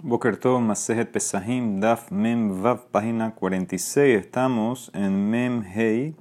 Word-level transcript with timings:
Boker 0.00 0.38
Tov, 0.38 0.60
Masejet 0.60 1.10
Pesahim, 1.10 1.80
Daf 1.80 2.12
Mem 2.12 2.62
Vav, 2.62 2.86
página 2.92 3.34
46. 3.34 4.16
Estamos 4.16 4.92
en 4.94 5.28
Mem 5.28 5.64
Hei, 5.64 6.14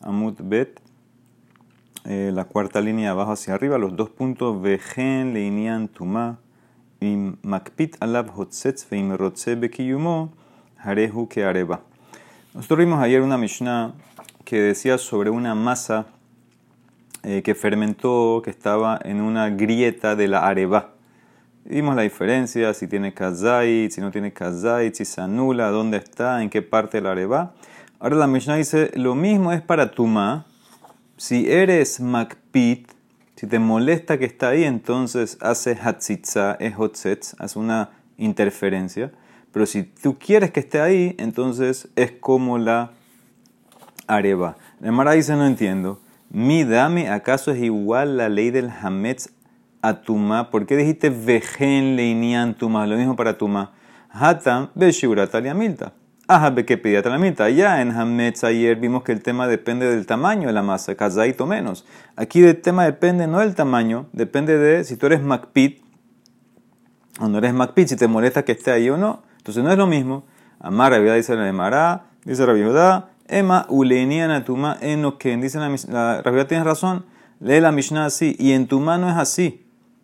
Amut 0.00 0.40
Bet, 0.40 0.80
eh, 2.06 2.30
la 2.32 2.46
cuarta 2.46 2.80
línea 2.80 3.10
abajo 3.10 3.32
hacia 3.32 3.52
arriba, 3.52 3.76
los 3.76 3.94
dos 3.96 4.08
puntos 4.08 4.62
Vejen 4.62 5.34
Leinian 5.34 5.88
Tuma, 5.88 6.38
Im 7.00 7.36
Makpit 7.42 7.98
Alab 8.00 8.30
Hotzetz 8.34 8.88
Veim 8.88 9.12
Rotze 9.12 9.56
Bekiyumo, 9.56 10.32
Harehu 10.78 11.28
Ke 11.28 11.44
Areba. 11.44 11.82
Nosotros 12.54 12.78
vimos 12.78 13.02
ayer 13.02 13.20
una 13.20 13.36
Mishnah 13.36 13.92
que 14.46 14.58
decía 14.58 14.96
sobre 14.96 15.28
una 15.28 15.54
masa 15.54 16.06
eh, 17.24 17.42
que 17.42 17.54
fermentó, 17.54 18.40
que 18.42 18.48
estaba 18.48 18.98
en 19.04 19.20
una 19.20 19.50
grieta 19.50 20.16
de 20.16 20.28
la 20.28 20.46
areba. 20.46 20.94
Vimos 21.64 21.94
la 21.94 22.02
diferencia, 22.02 22.74
si 22.74 22.88
tiene 22.88 23.14
kazait, 23.14 23.92
si 23.92 24.00
no 24.00 24.10
tiene 24.10 24.32
kazait, 24.32 24.94
si 24.94 25.04
se 25.04 25.20
anula, 25.20 25.70
dónde 25.70 25.98
está, 25.98 26.42
en 26.42 26.50
qué 26.50 26.60
parte 26.60 26.98
de 26.98 27.02
la 27.02 27.12
areba. 27.12 27.54
Ahora 28.00 28.16
la 28.16 28.26
Mishnah 28.26 28.56
dice, 28.56 28.90
lo 28.96 29.14
mismo 29.14 29.52
es 29.52 29.62
para 29.62 29.92
Tuma. 29.92 30.44
Si 31.16 31.48
eres 31.48 32.00
makpit, 32.00 32.90
si 33.36 33.46
te 33.46 33.60
molesta 33.60 34.18
que 34.18 34.24
está 34.24 34.48
ahí, 34.48 34.64
entonces 34.64 35.38
hace 35.40 35.78
hatzitza, 35.80 36.56
es 36.58 36.74
hotzetz, 36.76 37.36
hace 37.38 37.58
una 37.60 37.90
interferencia. 38.18 39.12
Pero 39.52 39.64
si 39.66 39.84
tú 39.84 40.18
quieres 40.18 40.50
que 40.50 40.60
esté 40.60 40.80
ahí, 40.80 41.14
entonces 41.18 41.88
es 41.94 42.10
como 42.10 42.58
la 42.58 42.90
areba. 44.08 44.56
El 44.82 44.92
Mara 44.92 45.12
dice, 45.12 45.36
no 45.36 45.46
entiendo. 45.46 46.00
Mi 46.28 46.64
dame, 46.64 47.08
¿acaso 47.08 47.52
es 47.52 47.62
igual 47.62 48.16
la 48.16 48.28
ley 48.28 48.50
del 48.50 48.68
hametz 48.68 49.30
a 49.82 50.00
Tuma. 50.00 50.50
¿Por 50.50 50.66
qué 50.66 50.76
dijiste 50.76 51.10
vejen 51.10 51.96
leinian 51.96 52.54
Tuma? 52.54 52.86
Lo 52.86 52.96
mismo 52.96 53.16
para 53.16 53.36
Tuma. 53.36 53.72
Hatam 54.10 54.68
beshiurat 54.74 55.34
milta. 55.54 55.92
Ajá, 56.28 56.54
que 56.54 56.78
pedía 56.78 57.02
milta. 57.18 57.50
Ya 57.50 57.82
en 57.82 57.90
Hametz 57.90 58.44
ayer 58.44 58.76
vimos 58.76 59.02
que 59.02 59.12
el 59.12 59.22
tema 59.22 59.46
depende 59.48 59.90
del 59.90 60.06
tamaño 60.06 60.46
de 60.46 60.52
la 60.52 60.62
masa, 60.62 60.94
casaito 60.94 61.46
menos. 61.46 61.84
Aquí 62.16 62.42
el 62.42 62.60
tema 62.60 62.84
depende 62.84 63.26
no 63.26 63.40
del 63.40 63.54
tamaño, 63.54 64.06
depende 64.12 64.56
de 64.56 64.84
si 64.84 64.96
tú 64.96 65.06
eres 65.06 65.22
Macpit 65.22 65.82
o 67.20 67.28
no 67.28 67.38
eres 67.38 67.52
Macpit, 67.52 67.88
si 67.88 67.96
te 67.96 68.06
molesta 68.06 68.44
que 68.44 68.52
esté 68.52 68.70
ahí 68.70 68.88
o 68.88 68.96
no. 68.96 69.22
Entonces 69.38 69.62
no 69.62 69.72
es 69.72 69.76
lo 69.76 69.86
mismo. 69.86 70.24
Amar, 70.60 70.92
Rabia 70.92 71.14
dice 71.14 71.34
la 71.34 71.48
Emara, 71.48 72.04
dice 72.24 72.46
Rabia 72.46 73.08
Emma 73.26 73.66
ulenian 73.68 74.30
atuma 74.30 74.76
enoken. 74.80 75.40
Dice 75.40 75.58
la, 75.58 75.74
la 75.88 76.22
Rabia, 76.22 76.46
tienes 76.46 76.66
razón. 76.66 77.04
Lee 77.40 77.60
la 77.60 77.72
Mishnah 77.72 78.06
así. 78.06 78.36
Y 78.38 78.52
en 78.52 78.68
tu 78.68 78.78
mano 78.78 79.08
es 79.08 79.16
así. 79.16 79.61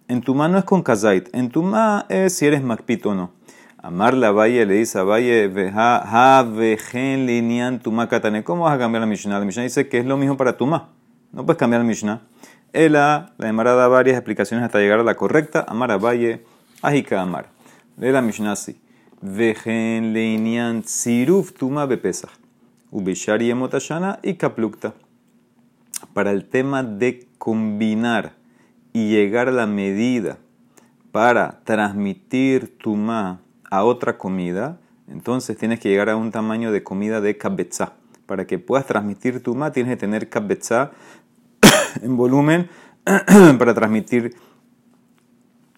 En 0.08 0.22
tu 0.22 0.34
mano 0.34 0.56
es 0.56 0.64
con 0.64 0.82
kazait. 0.82 1.28
En 1.34 1.50
tu 1.50 1.62
mano 1.62 2.06
es 2.08 2.34
si 2.34 2.46
eres 2.46 2.62
makpito 2.62 3.10
o 3.10 3.14
no. 3.14 3.30
Amar 3.76 4.14
la 4.14 4.32
valle 4.32 4.64
le 4.64 4.74
dice 4.74 4.98
a 4.98 5.02
valle, 5.02 5.52
ha 5.74 6.46
vejen 6.50 7.26
linian 7.26 7.78
tuma 7.78 8.08
katane. 8.08 8.42
¿Cómo 8.42 8.64
vas 8.64 8.74
a 8.74 8.78
cambiar 8.78 9.02
la 9.02 9.06
Mishnah? 9.06 9.38
La 9.38 9.44
Mishnah 9.44 9.64
dice 9.64 9.86
que 9.90 9.98
es 9.98 10.06
lo 10.06 10.16
mismo 10.16 10.38
para 10.38 10.56
tuma. 10.56 10.88
No 11.30 11.44
puedes 11.44 11.58
cambiar 11.58 11.82
la 11.82 11.86
Mishnah. 11.86 12.22
Ela, 12.72 13.34
la 13.36 13.48
Emara 13.50 13.74
da 13.74 13.86
varias 13.86 14.16
explicaciones 14.16 14.64
hasta 14.64 14.78
llegar 14.78 14.98
a 14.98 15.02
la 15.02 15.14
correcta. 15.14 15.66
Amar 15.68 15.90
a 15.90 15.98
valle, 15.98 16.42
ajika 16.80 17.20
amar. 17.20 17.50
Lee 17.98 18.10
la 18.10 18.22
Mishnah 18.22 18.52
así. 18.52 18.80
Vejen 19.20 20.14
linian 20.14 20.84
tsiruf 20.84 21.52
tuma 21.52 21.84
bepesach. 21.84 22.32
Ubishari 22.90 23.50
emotashana 23.50 24.20
y 24.22 24.34
kaplukta. 24.36 24.94
Para 26.14 26.30
el 26.30 26.46
tema 26.46 26.82
de 26.82 27.28
combinar 27.36 28.37
y 28.98 29.10
llegar 29.10 29.48
a 29.48 29.52
la 29.52 29.68
medida 29.68 30.38
para 31.12 31.60
transmitir 31.62 32.76
ma 32.84 33.40
a 33.70 33.84
otra 33.84 34.18
comida, 34.18 34.80
entonces 35.06 35.56
tienes 35.56 35.78
que 35.78 35.88
llegar 35.88 36.10
a 36.10 36.16
un 36.16 36.32
tamaño 36.32 36.72
de 36.72 36.82
comida 36.82 37.20
de 37.20 37.38
kabetza. 37.38 37.92
Para 38.26 38.46
que 38.46 38.58
puedas 38.58 38.86
transmitir 38.86 39.40
ma 39.54 39.70
tienes 39.70 39.92
que 39.92 39.96
tener 39.98 40.28
kabetza 40.28 40.90
en 42.02 42.16
volumen 42.16 42.70
para 43.58 43.72
transmitir 43.72 44.34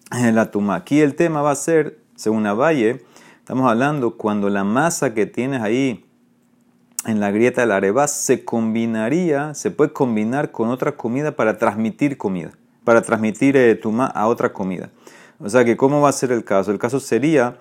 la 0.09 0.49
tuma. 0.49 0.75
Aquí 0.75 0.99
el 0.99 1.13
tema 1.13 1.43
va 1.43 1.51
a 1.51 1.55
ser, 1.55 1.99
según 2.15 2.43
Valle, 2.43 3.05
estamos 3.37 3.69
hablando 3.69 4.17
cuando 4.17 4.49
la 4.49 4.63
masa 4.63 5.13
que 5.13 5.27
tienes 5.27 5.61
ahí 5.61 6.05
en 7.05 7.19
la 7.19 7.29
grieta 7.29 7.61
del 7.61 7.71
areba 7.71 8.07
se 8.07 8.43
combinaría, 8.43 9.53
se 9.53 9.69
puede 9.69 9.93
combinar 9.93 10.49
con 10.49 10.69
otra 10.69 10.93
comida 10.93 11.35
para 11.35 11.59
transmitir 11.59 12.17
comida 12.17 12.53
para 12.83 13.01
transmitir 13.01 13.55
eh, 13.57 13.75
tuma 13.75 14.05
a 14.07 14.27
otra 14.27 14.53
comida. 14.53 14.89
O 15.39 15.49
sea 15.49 15.65
que, 15.65 15.77
¿cómo 15.77 16.01
va 16.01 16.09
a 16.09 16.13
ser 16.13 16.31
el 16.31 16.43
caso? 16.43 16.71
El 16.71 16.79
caso 16.79 16.99
sería, 16.99 17.57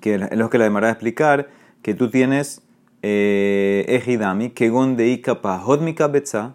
que 0.00 0.14
es 0.14 0.36
lo 0.36 0.50
que 0.50 0.58
la 0.58 0.64
demará 0.64 0.90
explicar, 0.90 1.48
que 1.82 1.94
tú 1.94 2.10
tienes 2.10 2.62
eh, 3.02 3.84
ejidami, 3.88 4.50
que 4.50 4.68
gonde 4.68 5.22
hodmika 5.64 6.08
betza, 6.08 6.54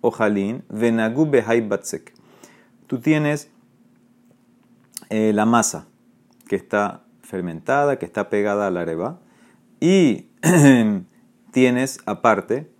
ojalin, 0.00 0.62
venagu 0.68 1.26
behai 1.26 1.60
batzek. 1.60 2.12
Tú 2.86 2.98
tienes 2.98 3.50
eh, 5.08 5.32
la 5.32 5.46
masa 5.46 5.86
que 6.48 6.56
está 6.56 7.04
fermentada, 7.22 7.98
que 7.98 8.04
está 8.04 8.28
pegada 8.28 8.66
a 8.66 8.70
la 8.70 8.80
areba, 8.80 9.20
y 9.80 10.28
tienes 11.52 12.00
aparte 12.04 12.70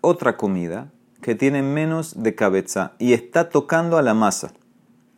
otra 0.00 0.36
comida 0.36 0.92
que 1.20 1.34
tiene 1.34 1.62
menos 1.62 2.22
de 2.22 2.34
cabeza 2.34 2.92
y 2.98 3.12
está 3.12 3.48
tocando 3.48 3.98
a 3.98 4.02
la 4.02 4.14
masa. 4.14 4.52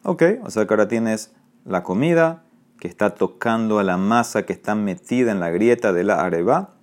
Ok, 0.02 0.22
o 0.42 0.50
sea 0.50 0.66
que 0.66 0.74
ahora 0.74 0.88
tienes 0.88 1.32
la 1.64 1.82
comida 1.82 2.44
que 2.78 2.88
está 2.88 3.14
tocando 3.14 3.78
a 3.78 3.84
la 3.84 3.98
masa 3.98 4.46
que 4.46 4.52
está 4.52 4.74
metida 4.74 5.30
en 5.32 5.40
la 5.40 5.50
grieta 5.50 5.92
de 5.92 6.04
la 6.04 6.22
areba 6.22 6.74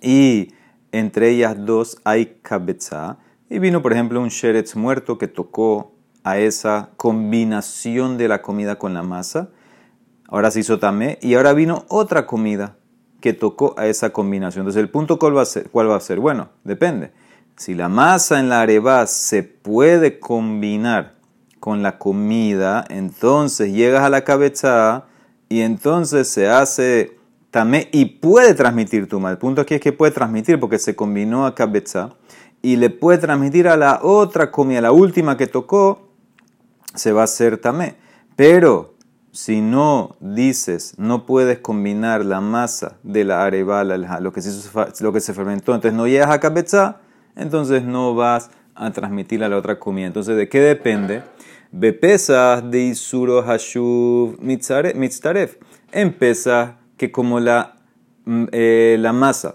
y 0.00 0.52
entre 0.92 1.30
ellas 1.30 1.56
dos 1.58 2.00
hay 2.04 2.38
cabeza. 2.42 3.18
Y 3.50 3.58
vino, 3.58 3.82
por 3.82 3.92
ejemplo, 3.92 4.20
un 4.20 4.28
sheretz 4.28 4.76
muerto 4.76 5.18
que 5.18 5.28
tocó 5.28 5.92
a 6.24 6.38
esa 6.38 6.90
combinación 6.96 8.18
de 8.18 8.28
la 8.28 8.42
comida 8.42 8.78
con 8.78 8.94
la 8.94 9.02
masa. 9.02 9.50
Ahora 10.28 10.50
se 10.50 10.60
hizo 10.60 10.78
tamé. 10.78 11.18
Y 11.22 11.34
ahora 11.34 11.52
vino 11.52 11.84
otra 11.88 12.26
comida 12.26 12.76
que 13.20 13.32
tocó 13.32 13.74
a 13.78 13.86
esa 13.86 14.10
combinación. 14.10 14.62
Entonces, 14.62 14.80
¿el 14.80 14.88
punto 14.88 15.18
cuál 15.18 15.36
va 15.36 15.42
a 15.42 15.46
ser? 15.46 15.70
¿Cuál 15.70 15.90
va 15.90 15.96
a 15.96 16.00
ser? 16.00 16.18
Bueno, 16.18 16.48
depende. 16.64 17.12
Si 17.56 17.74
la 17.74 17.88
masa 17.88 18.38
en 18.38 18.50
la 18.50 18.60
areba 18.60 19.06
se 19.06 19.42
puede 19.42 20.20
combinar 20.20 21.14
con 21.58 21.82
la 21.82 21.98
comida, 21.98 22.84
entonces 22.90 23.72
llegas 23.72 24.02
a 24.02 24.10
la 24.10 24.24
cabeza 24.24 25.06
y 25.48 25.62
entonces 25.62 26.28
se 26.28 26.48
hace 26.48 27.16
tamé 27.50 27.88
y 27.92 28.04
puede 28.04 28.52
transmitir 28.52 29.08
tu 29.08 29.26
El 29.26 29.38
punto 29.38 29.62
aquí 29.62 29.74
es 29.74 29.80
que 29.80 29.94
puede 29.94 30.12
transmitir 30.12 30.60
porque 30.60 30.78
se 30.78 30.94
combinó 30.94 31.46
a 31.46 31.54
cabeza 31.54 32.10
y 32.60 32.76
le 32.76 32.90
puede 32.90 33.18
transmitir 33.18 33.68
a 33.68 33.78
la 33.78 34.00
otra 34.02 34.50
comida, 34.50 34.82
la 34.82 34.92
última 34.92 35.38
que 35.38 35.46
tocó, 35.46 36.10
se 36.94 37.12
va 37.12 37.22
a 37.22 37.24
hacer 37.24 37.56
tamé. 37.56 37.96
Pero 38.36 38.96
si 39.32 39.62
no 39.62 40.16
dices, 40.20 40.94
no 40.98 41.24
puedes 41.24 41.60
combinar 41.60 42.22
la 42.26 42.42
masa 42.42 42.96
de 43.02 43.24
la 43.24 43.44
areba, 43.44 43.82
lo 43.84 44.32
que 44.32 44.42
lo 45.00 45.12
que 45.12 45.20
se 45.20 45.32
fermentó, 45.32 45.74
entonces 45.74 45.96
no 45.96 46.06
llegas 46.06 46.30
a 46.30 46.40
cabeza, 46.40 47.00
entonces 47.36 47.84
no 47.84 48.14
vas 48.14 48.50
a 48.74 48.90
transmitir 48.90 49.44
a 49.44 49.48
la 49.48 49.56
otra 49.56 49.78
comida. 49.78 50.06
Entonces, 50.06 50.36
¿de 50.36 50.48
qué 50.48 50.60
depende? 50.60 51.22
Bepesas 51.72 52.68
de 52.70 52.84
Isuro 52.84 53.40
Hashuv 53.40 54.38
Mitzaref. 54.40 55.56
Empieza 55.92 56.78
que 56.96 57.12
como 57.12 57.40
la, 57.40 57.76
mm, 58.24 58.44
eh, 58.52 58.96
la 58.98 59.12
masa 59.12 59.54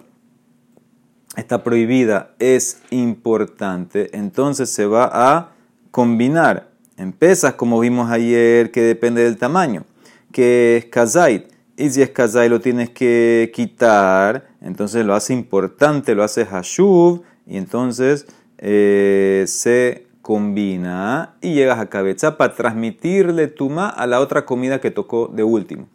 está 1.35 1.63
prohibida, 1.63 2.35
es 2.39 2.81
importante, 2.89 4.09
entonces 4.15 4.69
se 4.69 4.85
va 4.85 5.09
a 5.11 5.51
combinar. 5.89 6.71
Empezas, 6.97 7.53
como 7.53 7.79
vimos 7.79 8.11
ayer, 8.11 8.71
que 8.71 8.81
depende 8.81 9.23
del 9.23 9.37
tamaño, 9.37 9.85
que 10.31 10.77
es 10.77 10.85
kazait. 10.85 11.51
Y 11.77 11.89
si 11.89 12.01
es 12.01 12.09
kazait 12.09 12.49
lo 12.49 12.59
tienes 12.59 12.89
que 12.89 13.51
quitar, 13.55 14.49
entonces 14.61 15.05
lo 15.05 15.15
hace 15.15 15.33
importante, 15.33 16.13
lo 16.13 16.23
hace 16.23 16.45
hashuv 16.45 17.23
y 17.51 17.57
entonces 17.57 18.27
eh, 18.59 19.43
se 19.45 20.07
combina 20.21 21.35
y 21.41 21.53
llegas 21.53 21.79
a 21.79 21.89
cabeza 21.89 22.37
para 22.37 22.55
transmitirle 22.55 23.47
tuma 23.47 23.89
a 23.89 24.07
la 24.07 24.21
otra 24.21 24.45
comida 24.45 24.79
que 24.79 24.89
tocó 24.89 25.27
de 25.27 25.43
último. 25.43 25.89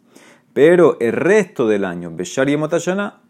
Pero 0.53 0.97
el 0.99 1.13
resto 1.13 1.67
del 1.67 1.83
año, 1.83 2.11
Beshar 2.13 2.47
y 2.49 2.57
Motashana, 2.57 3.21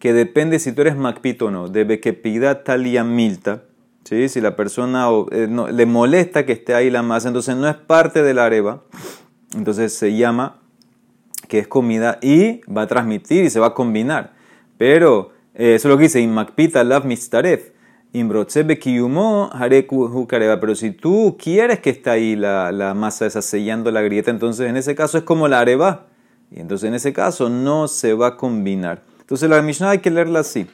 que 0.00 0.12
depende 0.12 0.58
si 0.58 0.72
tú 0.72 0.80
eres 0.80 0.96
Macpito 0.96 1.46
o 1.46 1.50
no, 1.52 1.68
debe 1.68 2.00
que 2.00 2.12
pida 2.12 2.64
talia 2.64 3.04
milta, 3.04 3.62
¿sí? 4.02 4.28
si 4.28 4.40
la 4.40 4.56
persona 4.56 5.06
eh, 5.30 5.48
le 5.72 5.86
molesta 5.86 6.44
que 6.44 6.52
esté 6.52 6.74
ahí 6.74 6.90
la 6.90 7.04
masa, 7.04 7.28
entonces 7.28 7.54
no 7.54 7.68
es 7.68 7.76
parte 7.76 8.24
de 8.24 8.34
la 8.34 8.46
areva, 8.46 8.82
entonces 9.54 9.94
se 9.94 10.16
llama 10.16 10.60
que 11.46 11.60
es 11.60 11.68
comida 11.68 12.18
y 12.20 12.62
va 12.68 12.82
a 12.82 12.86
transmitir 12.88 13.44
y 13.44 13.50
se 13.50 13.60
va 13.60 13.68
a 13.68 13.74
combinar. 13.74 14.34
Pero 14.76 15.30
eh, 15.54 15.76
eso 15.76 15.88
es 15.88 15.92
lo 15.92 15.96
que 15.96 16.04
dice, 16.04 16.26
Macpita 16.26 16.82
lav 16.82 17.06
mistaref 17.06 17.75
Pero 20.60 20.74
si 20.74 20.90
tú 20.92 21.36
quieres 21.38 21.80
que 21.80 21.90
esté 21.90 22.10
ahí 22.10 22.36
la, 22.36 22.72
la, 22.72 22.94
masa 22.94 23.26
esa 23.26 23.42
sellando 23.42 23.90
la 23.90 24.02
grieta, 24.02 24.30
entonces 24.30 24.68
en 24.68 24.76
ese 24.76 24.94
caso 24.94 25.18
es 25.18 25.24
como 25.24 25.48
la 25.48 25.60
areba. 25.60 26.06
Y 26.50 26.60
entonces 26.60 26.88
en 26.88 26.94
ese 26.94 27.12
caso 27.12 27.48
no 27.48 27.88
se 27.88 28.14
va 28.14 28.28
a 28.28 28.36
combinar. 28.36 29.02
Entonces 29.20 29.50
la 29.50 29.60
Mishnah 29.60 29.90
hay 29.90 29.98
que 29.98 30.10
leerla 30.10 30.40
así. 30.40 30.66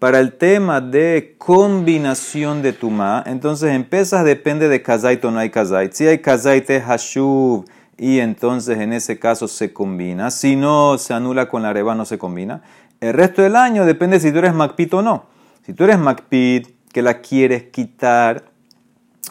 Para 0.00 0.18
el 0.18 0.32
tema 0.32 0.80
de 0.80 1.36
combinación 1.36 2.62
de 2.62 2.72
tuma, 2.72 3.22
entonces 3.26 3.74
en 3.74 3.84
pesas 3.84 4.24
depende 4.24 4.68
de 4.68 4.82
kazait 4.82 5.22
o 5.24 5.30
no 5.30 5.38
hay 5.38 5.50
kazait. 5.50 5.92
Si 5.92 6.06
hay 6.06 6.18
kazait 6.20 6.68
es 6.70 6.82
hashuv 6.84 7.66
y 7.98 8.18
entonces 8.18 8.78
en 8.78 8.94
ese 8.94 9.18
caso 9.18 9.46
se 9.46 9.74
combina. 9.74 10.30
Si 10.30 10.56
no 10.56 10.96
se 10.96 11.12
anula 11.12 11.48
con 11.50 11.62
la 11.62 11.68
areba, 11.68 11.94
no 11.94 12.06
se 12.06 12.16
combina. 12.16 12.62
El 13.00 13.12
resto 13.12 13.42
del 13.42 13.56
año 13.56 13.84
depende 13.84 14.18
si 14.20 14.32
tú 14.32 14.38
eres 14.38 14.54
macpit 14.54 14.94
o 14.94 15.02
no. 15.02 15.26
Si 15.66 15.74
tú 15.74 15.84
eres 15.84 15.98
macpit, 15.98 16.79
que 16.92 17.02
la 17.02 17.20
quieres 17.20 17.64
quitar, 17.64 18.50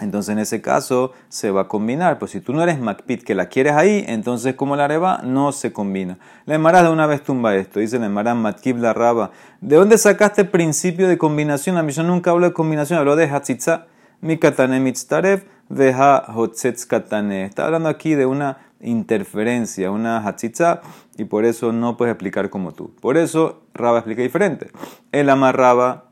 entonces 0.01 0.31
en 0.31 0.39
ese 0.39 0.61
caso 0.61 1.11
se 1.27 1.51
va 1.51 1.61
a 1.61 1.67
combinar. 1.67 2.19
Pues 2.19 2.31
si 2.31 2.39
tú 2.39 2.53
no 2.53 2.63
eres 2.63 2.79
macpit, 2.79 3.23
que 3.23 3.35
la 3.35 3.47
quieres 3.47 3.73
ahí, 3.73 4.06
entonces 4.07 4.56
como 4.56 4.75
la 4.75 4.85
areba 4.85 5.21
no 5.23 5.51
se 5.51 5.73
combina. 5.73 6.17
La 6.45 6.56
Emara 6.56 6.83
de 6.83 6.89
una 6.89 7.06
vez 7.06 7.23
tumba 7.23 7.56
esto. 7.56 7.79
Dice 7.79 8.00
la 8.00 8.06
Emara 8.06 8.33
Matkib 8.35 8.77
la 8.77 8.94
raba. 8.94 9.31
¿De 9.61 9.75
dónde 9.75 9.97
sacaste 9.97 10.41
el 10.41 10.50
principio 10.50 11.07
de 11.07 11.17
combinación? 11.17 11.77
A 11.77 11.83
mí 11.83 11.94
nunca 11.97 12.31
hablo 12.31 12.47
de 12.47 12.53
combinación, 12.53 13.00
hablo 13.00 13.15
de 13.15 13.25
hatzitza. 13.25 13.88
Mi 14.21 14.38
katane 14.38 14.79
mitztarev 14.79 15.45
deja 15.69 16.25
hotzetz 16.33 16.85
katane. 16.85 17.45
Está 17.45 17.65
hablando 17.65 17.89
aquí 17.89 18.15
de 18.15 18.25
una 18.25 18.57
interferencia, 18.81 19.91
una 19.91 20.25
hatzitza, 20.25 20.81
y 21.17 21.25
por 21.25 21.45
eso 21.45 21.73
no 21.73 21.97
puedes 21.97 22.13
explicar 22.13 22.50
como 22.50 22.71
tú. 22.71 22.94
Por 23.01 23.17
eso 23.17 23.63
Raba 23.73 24.00
explica 24.00 24.21
diferente. 24.21 24.71
El 25.11 25.29
amarraba 25.29 26.06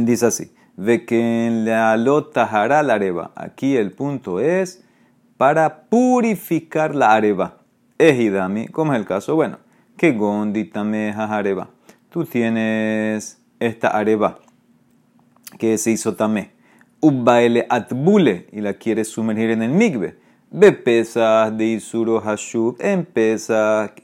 dice 0.00 0.26
así, 0.26 0.52
de 0.76 1.04
que 1.04 1.46
en 1.46 1.64
la 1.64 1.96
lota 1.96 2.44
hará 2.44 2.82
la 2.82 2.94
areba. 2.94 3.32
Aquí 3.34 3.76
el 3.76 3.92
punto 3.92 4.40
es 4.40 4.84
para 5.36 5.84
purificar 5.84 6.94
la 6.94 7.12
areba. 7.12 7.58
Ejidami, 7.98 8.68
¿cómo 8.68 8.92
es 8.92 8.98
el 8.98 9.06
caso? 9.06 9.34
Bueno, 9.36 9.58
que 9.96 10.12
gonditame 10.12 11.12
areba. 11.16 11.70
Tú 12.10 12.24
tienes 12.24 13.40
esta 13.60 13.88
areba 13.88 14.38
que 15.58 15.78
se 15.78 15.90
hizo 15.92 16.14
tamé. 16.14 16.50
Ubbaele 17.00 17.66
atbule 17.68 18.46
y 18.52 18.60
la 18.60 18.74
quieres 18.74 19.08
sumergir 19.08 19.50
en 19.50 19.62
el 19.62 19.70
migbe. 19.70 20.16
pesas 20.84 21.56
de 21.56 21.66
Isuro 21.66 22.20
Hashub, 22.20 22.76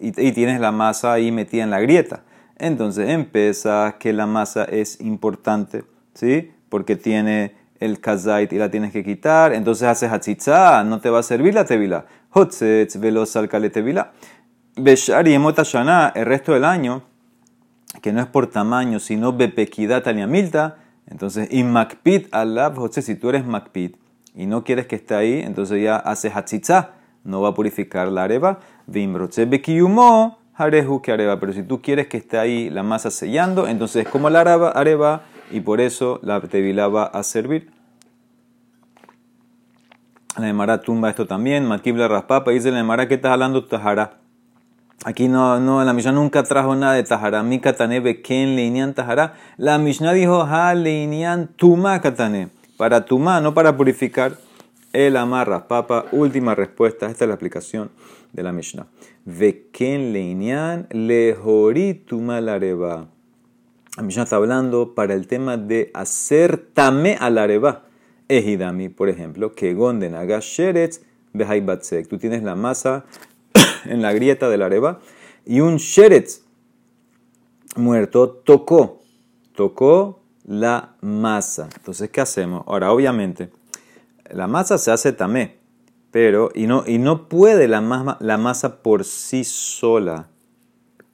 y, 0.00 0.08
y 0.28 0.32
tienes 0.32 0.60
la 0.60 0.72
masa 0.72 1.12
ahí 1.12 1.30
metida 1.30 1.64
en 1.64 1.70
la 1.70 1.80
grieta. 1.80 2.22
Entonces 2.58 3.10
empieza 3.10 3.96
que 3.98 4.12
la 4.12 4.26
masa 4.26 4.64
es 4.64 5.00
importante, 5.00 5.84
¿sí? 6.14 6.50
Porque 6.68 6.96
tiene 6.96 7.54
el 7.80 8.00
kazait 8.00 8.52
y 8.52 8.58
la 8.58 8.70
tienes 8.70 8.92
que 8.92 9.04
quitar. 9.04 9.52
Entonces 9.52 9.88
haces 9.88 10.10
hatzitza, 10.10 10.82
no 10.84 11.00
te 11.00 11.10
va 11.10 11.20
a 11.20 11.22
servir 11.22 11.54
la 11.54 11.64
tevila. 11.64 12.06
Hotzetz 12.30 12.98
veloz 12.98 13.36
alcale 13.36 13.70
tevila. 13.70 14.12
Beshar 14.76 15.26
y 15.28 15.34
emotashana, 15.34 16.12
el 16.14 16.26
resto 16.26 16.52
del 16.52 16.64
año, 16.64 17.02
que 18.02 18.12
no 18.12 18.20
es 18.20 18.26
por 18.26 18.48
tamaño, 18.48 19.00
sino 19.00 19.32
bepequidat 19.32 20.06
aliamilta. 20.06 20.78
Entonces, 21.06 21.48
inmakpit 21.50 22.32
alab, 22.32 22.76
José, 22.76 23.02
si 23.02 23.14
tú 23.14 23.30
eres 23.30 23.46
makpit 23.46 23.96
y 24.34 24.46
no 24.46 24.62
quieres 24.62 24.86
que 24.86 24.96
esté 24.96 25.14
ahí, 25.14 25.40
entonces 25.40 25.82
ya 25.82 25.96
haces 25.96 26.36
hatzitza, 26.36 26.90
no 27.24 27.40
va 27.40 27.50
a 27.50 27.54
purificar 27.54 28.08
la 28.08 28.24
areba. 28.24 28.60
Vimbrotze 28.86 29.46
bekiyumo, 29.46 30.38
Harehu 30.58 31.00
que 31.00 31.12
areba. 31.12 31.38
Pero 31.38 31.52
si 31.52 31.62
tú 31.62 31.80
quieres 31.80 32.08
que 32.08 32.16
esté 32.16 32.36
ahí 32.38 32.68
la 32.68 32.82
masa 32.82 33.10
sellando, 33.10 33.68
entonces 33.68 34.04
es 34.04 34.12
como 34.12 34.28
la 34.28 34.40
areba 34.40 35.22
y 35.50 35.60
por 35.60 35.80
eso 35.80 36.18
la 36.22 36.40
tevila 36.40 36.88
va 36.88 37.04
a 37.04 37.22
servir. 37.22 37.70
La 40.36 40.48
Emara 40.48 40.80
tumba 40.80 41.10
esto 41.10 41.26
también. 41.26 41.66
Matkibla 41.66 42.06
raspapa 42.06 42.52
dice 42.52 42.70
la 42.70 42.80
Emara 42.80 43.08
que 43.08 43.14
estás 43.14 43.32
hablando 43.32 43.64
tajara. 43.64 44.18
Aquí 45.04 45.28
no, 45.28 45.58
no, 45.60 45.84
la 45.84 45.92
Mishnah 45.92 46.12
nunca 46.12 46.42
trajo 46.42 46.76
nada 46.76 46.94
de 46.94 47.02
tajara. 47.02 47.42
Mi 47.42 47.60
katane 47.60 48.22
ken 48.22 48.54
leinian 48.56 48.94
tajara. 48.94 49.34
La 49.56 49.78
Mishnah 49.78 50.12
dijo 50.12 50.42
ha 50.42 50.74
leinian 50.74 51.48
tuma 51.56 52.00
katane. 52.00 52.50
Para 52.76 53.04
tuma, 53.04 53.40
no 53.40 53.54
para 53.54 53.76
purificar. 53.76 54.36
El 54.92 55.16
amarra 55.16 55.66
papa. 55.66 56.06
Última 56.12 56.54
respuesta. 56.54 57.06
Esta 57.06 57.24
es 57.24 57.28
la 57.28 57.34
explicación 57.34 57.90
de 58.32 58.42
la 58.42 58.52
Mishnah. 58.52 58.86
Veken 59.28 60.14
leinian 60.14 60.86
lehorituma 60.90 62.40
lareba. 62.40 63.10
La 63.98 64.02
Mishnah 64.02 64.22
está 64.22 64.36
hablando 64.36 64.94
para 64.94 65.12
el 65.12 65.26
tema 65.26 65.58
de 65.58 65.90
hacer 65.92 66.56
tame 66.72 67.18
al 67.20 67.36
areba. 67.36 67.84
Ejidami, 68.28 68.88
por 68.88 69.10
ejemplo, 69.10 69.54
que 69.54 69.74
gonden 69.74 70.14
haga 70.14 70.38
sheretz. 70.40 71.02
Tú 72.08 72.16
tienes 72.16 72.42
la 72.42 72.54
masa 72.54 73.04
en 73.84 74.00
la 74.00 74.14
grieta 74.14 74.48
del 74.48 74.62
areba 74.62 75.00
y 75.44 75.60
un 75.60 75.76
sheretz 75.76 76.40
muerto 77.76 78.30
tocó, 78.30 79.02
tocó 79.54 80.22
la 80.46 80.96
masa. 81.02 81.68
Entonces, 81.76 82.08
¿qué 82.08 82.22
hacemos? 82.22 82.64
Ahora, 82.66 82.92
obviamente, 82.92 83.50
la 84.30 84.46
masa 84.46 84.78
se 84.78 84.90
hace 84.90 85.12
tamé. 85.12 85.57
Pero, 86.10 86.50
y 86.54 86.66
no, 86.66 86.84
y 86.86 86.98
no 86.98 87.28
puede 87.28 87.68
la 87.68 87.80
masa, 87.80 88.16
la 88.20 88.38
masa 88.38 88.82
por 88.82 89.04
sí 89.04 89.44
sola 89.44 90.28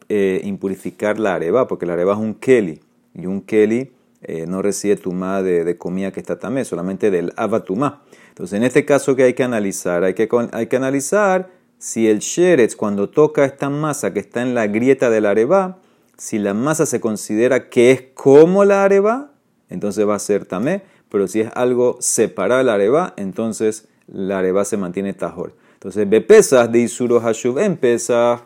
eh, 0.08 0.40
impurificar 0.44 1.18
la 1.18 1.34
areba, 1.34 1.66
porque 1.66 1.86
la 1.86 1.94
areba 1.94 2.12
es 2.12 2.18
un 2.18 2.34
keli, 2.34 2.80
y 3.14 3.26
un 3.26 3.40
keli 3.40 3.92
eh, 4.22 4.46
no 4.46 4.62
recibe 4.62 4.96
tumá 4.96 5.42
de, 5.42 5.76
comida 5.76 6.12
que 6.12 6.20
está 6.20 6.38
tamé, 6.38 6.64
solamente 6.64 7.10
del 7.10 7.32
avatumá. 7.36 8.02
Entonces, 8.28 8.56
en 8.56 8.64
este 8.64 8.84
caso, 8.84 9.16
que 9.16 9.24
hay 9.24 9.34
que 9.34 9.44
analizar? 9.44 10.04
Hay 10.04 10.14
que, 10.14 10.28
hay 10.52 10.66
que 10.66 10.76
analizar 10.76 11.50
si 11.78 12.08
el 12.08 12.20
sheretz, 12.20 12.76
cuando 12.76 13.10
toca 13.10 13.44
esta 13.44 13.68
masa 13.68 14.12
que 14.14 14.20
está 14.20 14.42
en 14.42 14.54
la 14.54 14.66
grieta 14.66 15.10
de 15.10 15.20
la 15.20 15.30
areba, 15.30 15.78
si 16.16 16.38
la 16.38 16.54
masa 16.54 16.86
se 16.86 17.00
considera 17.00 17.68
que 17.68 17.90
es 17.90 18.02
como 18.14 18.64
la 18.64 18.84
areba, 18.84 19.32
entonces 19.68 20.08
va 20.08 20.14
a 20.14 20.20
ser 20.20 20.46
tamé, 20.46 20.82
pero 21.10 21.28
si 21.28 21.40
es 21.40 21.50
algo 21.54 21.98
separado 22.00 22.58
de 22.58 22.64
la 22.64 22.74
areba, 22.74 23.14
entonces 23.16 23.88
la 24.06 24.38
areba 24.38 24.64
se 24.64 24.76
mantiene 24.76 25.12
tajor. 25.12 25.54
Entonces, 25.74 26.06
pesas 26.24 26.70
de 26.70 26.80
Isuro 26.80 27.20
Hashuv 27.20 27.58
en 27.58 27.76
pesa 27.76 28.42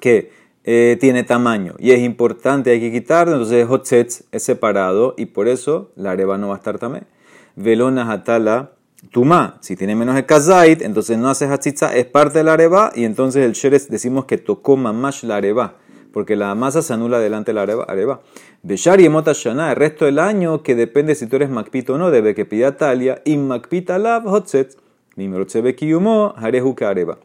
que 0.00 0.32
eh, 0.64 0.96
tiene 1.00 1.24
tamaño 1.24 1.74
y 1.78 1.92
es 1.92 2.00
importante, 2.00 2.70
hay 2.70 2.80
que 2.80 2.92
quitarlo. 2.92 3.34
Entonces, 3.34 3.66
Hotzetz 3.68 4.24
es 4.32 4.42
separado 4.42 5.14
y 5.16 5.26
por 5.26 5.48
eso 5.48 5.90
la 5.96 6.12
areba 6.12 6.38
no 6.38 6.48
va 6.48 6.54
a 6.54 6.58
estar 6.58 6.78
también. 6.78 7.06
Velona 7.56 8.10
Hatala 8.10 8.72
Tuma, 9.10 9.56
si 9.60 9.76
tiene 9.76 9.96
menos 9.96 10.14
de 10.14 10.26
Kazait, 10.26 10.82
entonces 10.82 11.16
no 11.16 11.30
hace 11.30 11.46
Hatzitza, 11.46 11.96
es 11.96 12.04
parte 12.04 12.38
de 12.38 12.44
la 12.44 12.52
areba 12.52 12.92
y 12.94 13.04
entonces 13.04 13.46
el 13.46 13.52
Sheres 13.52 13.88
decimos 13.88 14.26
que 14.26 14.36
tocó 14.36 14.76
mamash 14.76 15.24
la 15.24 15.36
areba 15.36 15.78
porque 16.12 16.36
la 16.36 16.54
masa 16.54 16.82
se 16.82 16.92
anula 16.92 17.18
delante 17.18 17.52
de 17.52 17.54
la 17.54 17.62
areba. 17.62 18.22
Beshar 18.62 19.00
y 19.00 19.06
el 19.06 19.76
resto 19.76 20.04
del 20.04 20.18
año, 20.18 20.62
que 20.62 20.74
depende 20.74 21.14
si 21.14 21.26
tú 21.26 21.36
eres 21.36 21.50
Makpit 21.50 21.90
o 21.90 21.98
no, 21.98 22.10
debe 22.10 22.34
que 22.34 22.44
pida 22.44 22.76
talia, 22.76 23.22
y 23.24 23.36
Makpit 23.36 23.90
alav 23.90 24.26
hotzet, 24.26 24.76
kiyumo, 25.76 26.34
harehu 26.36 26.74
areba. 26.80 27.18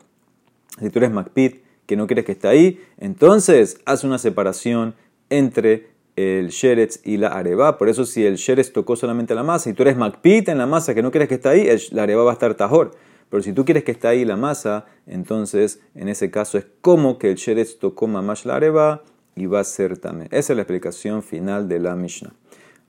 Si 0.79 0.89
tú 0.89 0.99
eres 0.99 1.11
Makpit, 1.11 1.63
que 1.85 1.95
no 1.95 2.07
quieres 2.07 2.25
que 2.25 2.31
esté 2.33 2.47
ahí, 2.47 2.81
entonces 2.97 3.79
haz 3.85 4.03
una 4.03 4.17
separación 4.17 4.95
entre 5.29 5.87
el 6.15 6.49
sheretz 6.49 7.01
y 7.05 7.17
la 7.17 7.29
areba. 7.29 7.77
Por 7.77 7.89
eso 7.89 8.05
si 8.05 8.25
el 8.25 8.35
sheretz 8.35 8.71
tocó 8.71 8.95
solamente 8.95 9.35
la 9.35 9.43
masa 9.43 9.69
y 9.69 9.73
tú 9.73 9.83
eres 9.83 9.97
Makpit 9.97 10.49
en 10.49 10.57
la 10.57 10.65
masa 10.65 10.95
que 10.95 11.01
no 11.01 11.11
quieres 11.11 11.29
que 11.29 11.35
esté 11.35 11.49
ahí, 11.49 11.67
la 11.91 12.03
areba 12.03 12.23
va 12.23 12.31
a 12.31 12.33
estar 12.33 12.53
tajor. 12.55 12.91
Pero 13.35 13.43
si 13.43 13.51
tú 13.51 13.65
quieres 13.65 13.83
que 13.83 13.91
esté 13.91 14.07
ahí 14.07 14.23
la 14.23 14.37
masa, 14.37 14.85
entonces 15.05 15.81
en 15.93 16.07
ese 16.07 16.31
caso 16.31 16.57
es 16.57 16.67
como 16.79 17.19
que 17.19 17.29
el 17.31 17.35
sheretz 17.35 17.79
tocó 17.79 18.07
mamash 18.07 18.45
la 18.45 18.55
areba 18.55 19.03
y 19.35 19.45
va 19.45 19.59
a 19.59 19.65
ser 19.65 19.97
también. 19.97 20.29
Esa 20.31 20.53
es 20.53 20.55
la 20.55 20.61
explicación 20.61 21.21
final 21.21 21.67
de 21.67 21.79
la 21.79 21.97
Mishnah. 21.97 22.33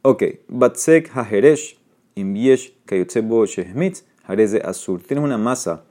Ok, 0.02 0.22
Batsek 0.46 1.10
Hajeresh, 1.16 1.80
Imbiesh 2.14 2.76
Kayotsebo 2.84 3.44
Shehmitz, 3.44 4.04
Jareze 4.24 4.62
Azur. 4.64 5.02
Tienes 5.02 5.24
una 5.24 5.36
masa 5.36 5.82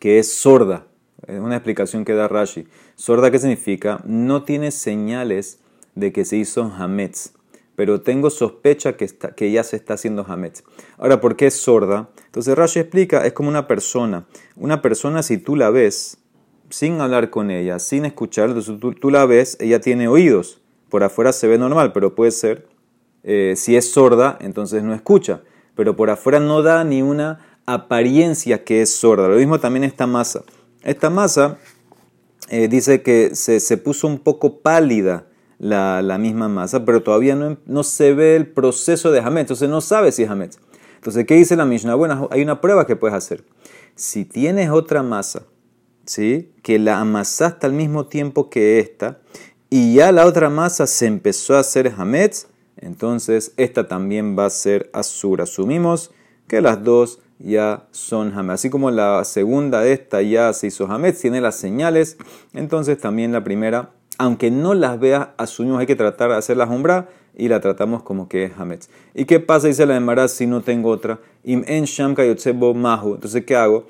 que 0.00 0.18
es 0.18 0.34
sorda. 0.34 0.88
Es 1.24 1.38
una 1.38 1.54
explicación 1.54 2.04
que 2.04 2.14
da 2.14 2.26
Rashi. 2.26 2.66
Sorda, 2.96 3.30
¿qué 3.30 3.38
significa? 3.38 4.02
No 4.04 4.42
tiene 4.42 4.72
señales 4.72 5.60
de 5.94 6.12
que 6.12 6.24
se 6.24 6.38
hizo 6.38 6.64
Hametz 6.64 7.34
pero 7.76 8.00
tengo 8.02 8.30
sospecha 8.30 8.96
que, 8.96 9.04
está, 9.04 9.34
que 9.34 9.50
ya 9.50 9.64
se 9.64 9.76
está 9.76 9.94
haciendo 9.94 10.24
Hametz. 10.28 10.62
Ahora, 10.98 11.20
¿por 11.20 11.36
qué 11.36 11.46
es 11.46 11.54
sorda? 11.54 12.10
Entonces 12.26 12.56
Rashi 12.56 12.80
explica, 12.80 13.26
es 13.26 13.32
como 13.32 13.48
una 13.48 13.66
persona. 13.66 14.26
Una 14.56 14.82
persona, 14.82 15.22
si 15.22 15.38
tú 15.38 15.56
la 15.56 15.70
ves, 15.70 16.18
sin 16.68 17.00
hablar 17.00 17.30
con 17.30 17.50
ella, 17.50 17.78
sin 17.78 18.04
escuchar, 18.04 18.48
entonces 18.48 18.78
tú, 18.78 19.10
la 19.10 19.26
ves, 19.26 19.56
ella 19.60 19.80
tiene 19.80 20.08
oídos. 20.08 20.60
Por 20.88 21.02
afuera 21.02 21.32
se 21.32 21.46
ve 21.46 21.58
normal, 21.58 21.92
pero 21.92 22.14
puede 22.14 22.30
ser, 22.30 22.66
eh, 23.22 23.54
si 23.56 23.76
es 23.76 23.90
sorda, 23.90 24.36
entonces 24.40 24.82
no 24.82 24.94
escucha. 24.94 25.42
Pero 25.74 25.96
por 25.96 26.10
afuera 26.10 26.40
no 26.40 26.62
da 26.62 26.84
ni 26.84 27.00
una 27.00 27.58
apariencia 27.64 28.64
que 28.64 28.82
es 28.82 28.94
sorda. 28.94 29.28
Lo 29.28 29.36
mismo 29.36 29.60
también 29.60 29.84
esta 29.84 30.06
masa. 30.06 30.44
Esta 30.82 31.08
masa 31.08 31.58
eh, 32.48 32.68
dice 32.68 33.02
que 33.02 33.34
se, 33.34 33.60
se 33.60 33.78
puso 33.78 34.06
un 34.06 34.18
poco 34.18 34.58
pálida 34.60 35.26
la, 35.62 36.18
misma 36.18 36.48
masa, 36.48 36.84
pero 36.84 37.02
todavía 37.02 37.36
no, 37.36 37.56
no, 37.66 37.84
se 37.84 38.14
ve 38.14 38.34
el 38.34 38.48
proceso 38.48 39.12
de 39.12 39.20
Hametz, 39.20 39.42
entonces 39.42 39.68
no 39.68 39.80
sabe 39.80 40.10
si 40.10 40.24
es 40.24 40.30
Hametz. 40.30 40.58
Entonces, 40.96 41.24
¿qué 41.24 41.36
dice 41.36 41.54
la 41.54 41.64
Mishnah? 41.64 41.94
Bueno, 41.94 42.28
hay 42.32 42.42
una 42.42 42.60
prueba 42.60 42.84
que 42.84 42.96
puedes 42.96 43.16
hacer. 43.16 43.44
Si 43.94 44.24
tienes 44.24 44.70
otra 44.70 45.04
masa, 45.04 45.44
¿sí? 46.04 46.52
que 46.62 46.80
la 46.80 46.98
amasaste 46.98 47.66
al 47.66 47.74
mismo 47.74 48.06
tiempo 48.06 48.50
que 48.50 48.80
esta, 48.80 49.20
y 49.70 49.94
ya 49.94 50.10
la 50.10 50.26
otra 50.26 50.50
masa 50.50 50.88
se 50.88 51.06
empezó 51.06 51.54
a 51.54 51.60
hacer 51.60 51.94
Hametz, 51.96 52.48
entonces 52.76 53.52
esta 53.56 53.86
también 53.86 54.36
va 54.36 54.46
a 54.46 54.50
ser 54.50 54.90
Azur. 54.92 55.42
Asumimos 55.42 56.10
que 56.48 56.60
las 56.60 56.82
dos 56.82 57.20
ya 57.38 57.86
son 57.92 58.36
Hametz. 58.36 58.54
Así 58.54 58.70
como 58.70 58.90
la 58.90 59.24
segunda 59.24 59.80
de 59.80 59.92
esta 59.92 60.22
ya 60.22 60.52
se 60.54 60.66
hizo 60.66 60.86
Hametz, 60.86 61.20
tiene 61.20 61.40
las 61.40 61.54
señales, 61.54 62.16
entonces 62.52 62.98
también 62.98 63.30
la 63.30 63.44
primera, 63.44 63.92
aunque 64.22 64.52
no 64.52 64.72
las 64.74 65.00
veas, 65.00 65.30
asumimos 65.36 65.80
hay 65.80 65.86
que 65.86 65.96
tratar 65.96 66.30
de 66.30 66.36
hacer 66.36 66.56
la 66.56 67.08
y 67.36 67.48
la 67.48 67.58
tratamos 67.58 68.04
como 68.04 68.28
que 68.28 68.44
es 68.44 68.52
Hametz. 68.56 68.88
¿Y 69.14 69.24
qué 69.24 69.40
pasa? 69.40 69.66
Dice 69.66 69.84
la 69.84 69.96
Emara 69.96 70.28
si 70.28 70.46
no 70.46 70.60
tengo 70.60 70.90
otra. 70.90 71.18
Im 71.42 71.64
en 71.66 71.86
Shamka 71.86 72.22
Mahu. 72.72 73.14
Entonces, 73.14 73.44
¿qué 73.44 73.56
hago? 73.56 73.86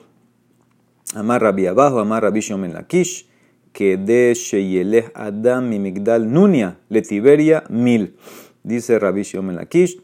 Amar 1.14 1.42
Rabbi 1.42 1.66
abajo, 1.66 1.98
Amar 1.98 2.22
Rabbi 2.22 2.40
Shomen 2.40 2.72
Lakish, 2.72 3.28
que 3.74 3.98
de 3.98 4.32
Sheyeleh 4.34 5.12
Adam 5.14 5.68
mi 5.68 5.78
Migdal 5.78 6.32
Nunia, 6.32 6.78
Letiberia 6.88 7.64
mil. 7.68 8.16
Dice 8.62 8.98
Rabbi 8.98 9.24
Shomen 9.24 9.56
Lakish, 9.56 10.00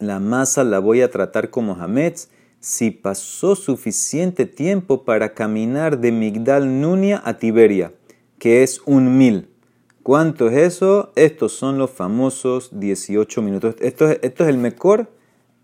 la 0.00 0.18
masa 0.18 0.64
la 0.64 0.80
voy 0.80 1.02
a 1.02 1.10
tratar 1.10 1.50
como 1.50 1.76
Hametz 1.76 2.30
si 2.58 2.90
pasó 2.90 3.54
suficiente 3.54 4.44
tiempo 4.44 5.04
para 5.04 5.34
caminar 5.34 6.00
de 6.00 6.10
Migdal 6.10 6.80
Nunia 6.80 7.22
a 7.24 7.34
Tiberia, 7.34 7.92
que 8.38 8.62
es 8.62 8.80
un 8.84 9.18
mil. 9.18 9.48
¿Cuánto 10.02 10.48
es 10.48 10.56
eso? 10.56 11.12
Estos 11.16 11.52
son 11.52 11.78
los 11.78 11.90
famosos 11.90 12.70
18 12.72 13.42
minutos. 13.42 13.76
Esto 13.80 14.08
es, 14.08 14.18
esto 14.22 14.44
es 14.44 14.50
el 14.50 14.58
mejor 14.58 15.10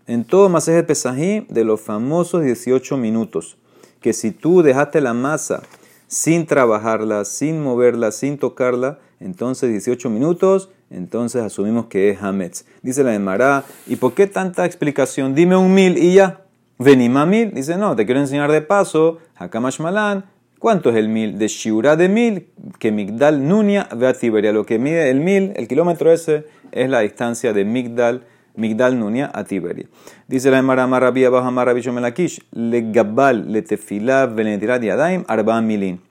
en 0.07 0.23
todo 0.23 0.49
Maseje 0.49 0.83
Pesajim 0.83 1.47
de 1.47 1.63
los 1.63 1.81
famosos 1.81 2.43
18 2.43 2.97
minutos 2.97 3.57
que 4.05 4.13
si 4.13 4.29
tú 4.29 4.61
dejaste 4.61 5.01
la 5.01 5.15
masa 5.15 5.63
sin 6.05 6.45
trabajarla, 6.45 7.25
sin 7.25 7.63
moverla, 7.63 8.11
sin 8.11 8.37
tocarla, 8.37 8.99
entonces 9.19 9.71
18 9.71 10.11
minutos, 10.11 10.69
entonces 10.91 11.41
asumimos 11.41 11.87
que 11.87 12.11
es 12.11 12.21
Hametz. 12.21 12.65
Dice 12.83 13.03
la 13.03 13.15
Emara, 13.15 13.63
¿y 13.87 13.95
por 13.95 14.13
qué 14.13 14.27
tanta 14.27 14.63
explicación? 14.63 15.33
Dime 15.33 15.57
un 15.57 15.73
mil 15.73 15.97
y 15.97 16.13
ya. 16.13 16.41
Venima 16.77 17.25
mil. 17.25 17.51
Dice, 17.51 17.77
no, 17.77 17.95
te 17.95 18.05
quiero 18.05 18.21
enseñar 18.21 18.51
de 18.51 18.61
paso, 18.61 19.17
Hakamash 19.37 19.79
Malan, 19.79 20.25
¿cuánto 20.65 20.89
es 20.89 20.95
el 20.95 21.09
mil? 21.09 21.37
De 21.37 21.47
Shiura 21.47 21.95
de 21.95 22.09
mil, 22.09 22.47
que 22.79 22.91
Migdal 22.91 23.47
Nunia 23.47 23.87
ve 23.95 24.07
a 24.07 24.13
Tiberia. 24.13 24.51
Lo 24.51 24.65
que 24.65 24.79
mide 24.79 25.11
el 25.11 25.19
mil, 25.19 25.53
el 25.57 25.67
kilómetro 25.67 26.11
ese, 26.11 26.47
es 26.71 26.89
la 26.89 27.01
distancia 27.01 27.53
de 27.53 27.63
Migdal 27.63 28.25
Migdal 28.55 28.97
Nunia 28.97 29.29
a 29.31 29.43
Tiberia. 29.43 29.85
Dice 30.27 30.49
la 30.49 30.57
Emara 30.57 30.87
Marabia 30.87 31.29
baja 31.29 31.51
Marabillo 31.51 31.93
Melakish, 31.93 32.41
le 32.51 32.91
gabal 32.91 33.53
le 33.53 33.61
tefilá 33.61 34.25
venetirat 34.25 34.81
yadaim 34.81 35.23
arba 35.27 35.61
milin. 35.61 36.01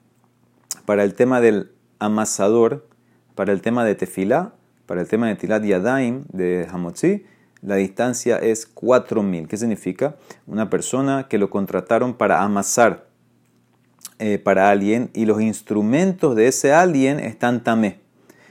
Para 0.85 1.03
el 1.03 1.15
tema 1.15 1.41
del 1.41 1.71
amasador, 1.99 2.87
para 3.35 3.51
el 3.51 3.59
tema 3.59 3.83
de 3.83 3.95
tefilá, 3.95 4.53
para 4.85 5.01
el 5.01 5.09
tema 5.09 5.27
de 5.27 5.35
tilat 5.35 5.65
yadaim 5.65 6.23
de 6.31 6.65
Hamotzi, 6.71 7.25
la 7.61 7.75
distancia 7.75 8.37
es 8.37 8.65
4000. 8.67 9.49
¿Qué 9.49 9.57
significa? 9.57 10.15
Una 10.47 10.69
persona 10.69 11.27
que 11.27 11.39
lo 11.39 11.49
contrataron 11.49 12.13
para 12.13 12.41
amasar 12.41 13.14
eh, 14.19 14.39
para 14.39 14.69
alguien 14.69 15.09
y 15.13 15.25
los 15.25 15.41
instrumentos 15.41 16.35
de 16.35 16.47
ese 16.47 16.73
alguien 16.73 17.19
están 17.19 17.63
tamé. 17.63 17.99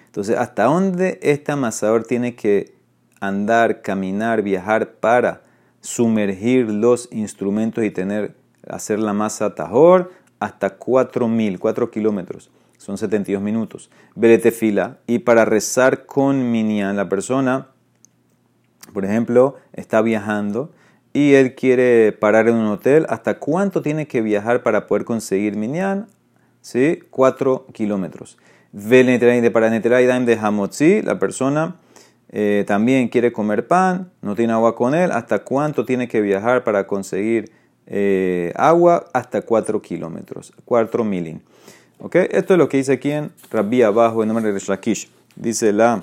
Entonces, 0.07 0.37
¿hasta 0.37 0.65
dónde 0.65 1.19
este 1.23 1.53
amasador 1.53 2.05
tiene 2.05 2.35
que 2.35 2.75
andar, 3.21 3.83
caminar, 3.83 4.43
viajar 4.43 4.95
para 4.95 5.43
sumergir 5.81 6.71
los 6.71 7.09
instrumentos 7.13 7.85
y 7.85 7.91
tener, 7.91 8.35
hacer 8.69 8.99
la 8.99 9.13
masa 9.13 9.55
tajor 9.55 10.13
hasta 10.41 10.79
4.000, 10.79 11.59
4 11.59 11.91
kilómetros. 11.91 12.51
Son 12.79 12.99
72 12.99 13.43
minutos. 13.43 13.91
fila 14.53 14.99
Y 15.07 15.21
para 15.21 15.45
rezar 15.45 16.07
con 16.07 16.51
Minyan, 16.51 16.97
la 16.97 17.09
persona, 17.09 17.69
por 18.93 19.05
ejemplo, 19.05 19.57
está 19.73 20.03
viajando 20.03 20.73
y 21.15 21.35
él 21.35 21.55
quiere 21.55 22.13
parar 22.13 22.49
en 22.49 22.57
un 22.57 22.67
hotel. 22.67 23.07
¿Hasta 23.09 23.39
cuánto 23.39 23.81
tiene 23.81 24.07
que 24.07 24.21
viajar 24.21 24.63
para 24.63 24.87
poder 24.87 25.07
conseguir 25.07 25.57
Minyan? 25.57 26.09
¿Sí? 26.61 27.01
4 27.09 27.69
kilómetros. 27.73 28.37
de 28.73 30.39
Hamotzi, 30.43 31.03
la 31.03 31.19
persona 31.19 31.77
eh, 32.31 32.65
también 32.67 33.09
quiere 33.09 33.33
comer 33.33 33.69
pan, 33.69 34.11
no 34.21 34.35
tiene 34.35 34.53
agua 34.53 34.75
con 34.75 34.93
él, 34.93 35.13
¿hasta 35.13 35.45
cuánto 35.45 35.85
tiene 35.85 36.09
que 36.09 36.21
viajar 36.21 36.65
para 36.65 36.85
conseguir 36.87 37.53
eh, 37.87 38.53
agua? 38.57 39.05
Hasta 39.13 39.43
4 39.43 39.81
kilómetros, 39.81 40.53
4 40.65 41.05
milín. 41.05 41.43
¿Okay? 42.01 42.27
Esto 42.33 42.55
es 42.55 42.59
lo 42.59 42.69
que 42.69 42.79
dice 42.79 42.95
aquí 42.95 43.13
en 43.13 43.31
Rabbi 43.53 43.83
abajo 43.83 44.23
en 44.23 44.29
nombre 44.31 44.53
de 44.53 44.59
Shlakish. 44.59 45.09
Dice 45.37 45.73
la 45.73 46.03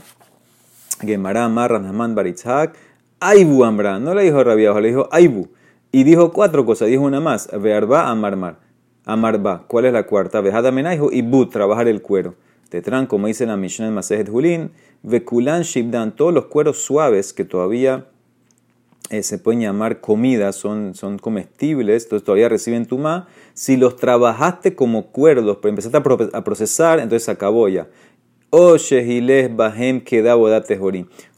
Gemara 1.02 1.50
Marra 1.50 1.80
Nahman 1.80 2.16
Baritzhak, 2.16 2.76
Aibu 3.24 3.64
Amra, 3.64 4.00
no 4.00 4.16
le 4.16 4.24
dijo 4.24 4.44
Rabbi 4.44 4.66
abajo, 4.66 4.82
le 4.82 4.88
dijo 4.88 5.08
Aibu. 5.12 5.48
Y 5.92 6.04
dijo 6.04 6.32
cuatro 6.34 6.66
cosas, 6.66 6.88
dijo 6.88 7.04
una 7.04 7.20
más, 7.20 7.50
Vearba 7.52 8.10
Amarmar. 8.10 8.58
Amarba, 9.06 9.66
¿cuál 9.68 9.86
es 9.86 9.94
la 9.94 10.08
cuarta? 10.08 10.42
Vejada 10.42 10.72
y 11.12 11.22
Bu, 11.22 11.48
trabajar 11.48 11.88
el 11.88 12.02
cuero. 12.02 12.34
Tetran, 12.70 13.06
como 13.06 13.28
dice 13.28 13.46
la 13.46 13.58
Mishnah 13.58 13.88
en 13.88 13.94
Masejet 13.94 14.30
Hulin, 14.30 14.72
Vekulan 15.04 15.64
Shibdan, 15.64 16.16
todos 16.16 16.34
los 16.34 16.46
cueros 16.46 16.80
suaves 16.80 17.34
que 17.34 17.46
todavía 17.46 18.08
eh, 19.12 19.22
se 19.24 19.38
pueden 19.38 19.62
llamar 19.62 20.02
comida, 20.02 20.52
son, 20.52 20.96
son 20.96 21.20
comestibles, 21.20 22.04
entonces 22.04 22.26
todavía 22.26 22.50
reciben 22.50 22.86
tumá. 22.86 23.28
Si 23.54 23.78
los 23.78 23.98
trabajaste 23.98 24.74
como 24.74 25.08
cuerdos, 25.08 25.58
pero 25.62 25.70
empezaste 25.70 25.98
a, 25.98 26.44
procesar, 26.44 27.00
entonces 27.00 27.26
se 27.26 27.32
acabó 27.32 27.68
ya. 27.68 27.88
O 28.50 28.78
Shehiles 28.78 29.56
Bahem 29.56 30.02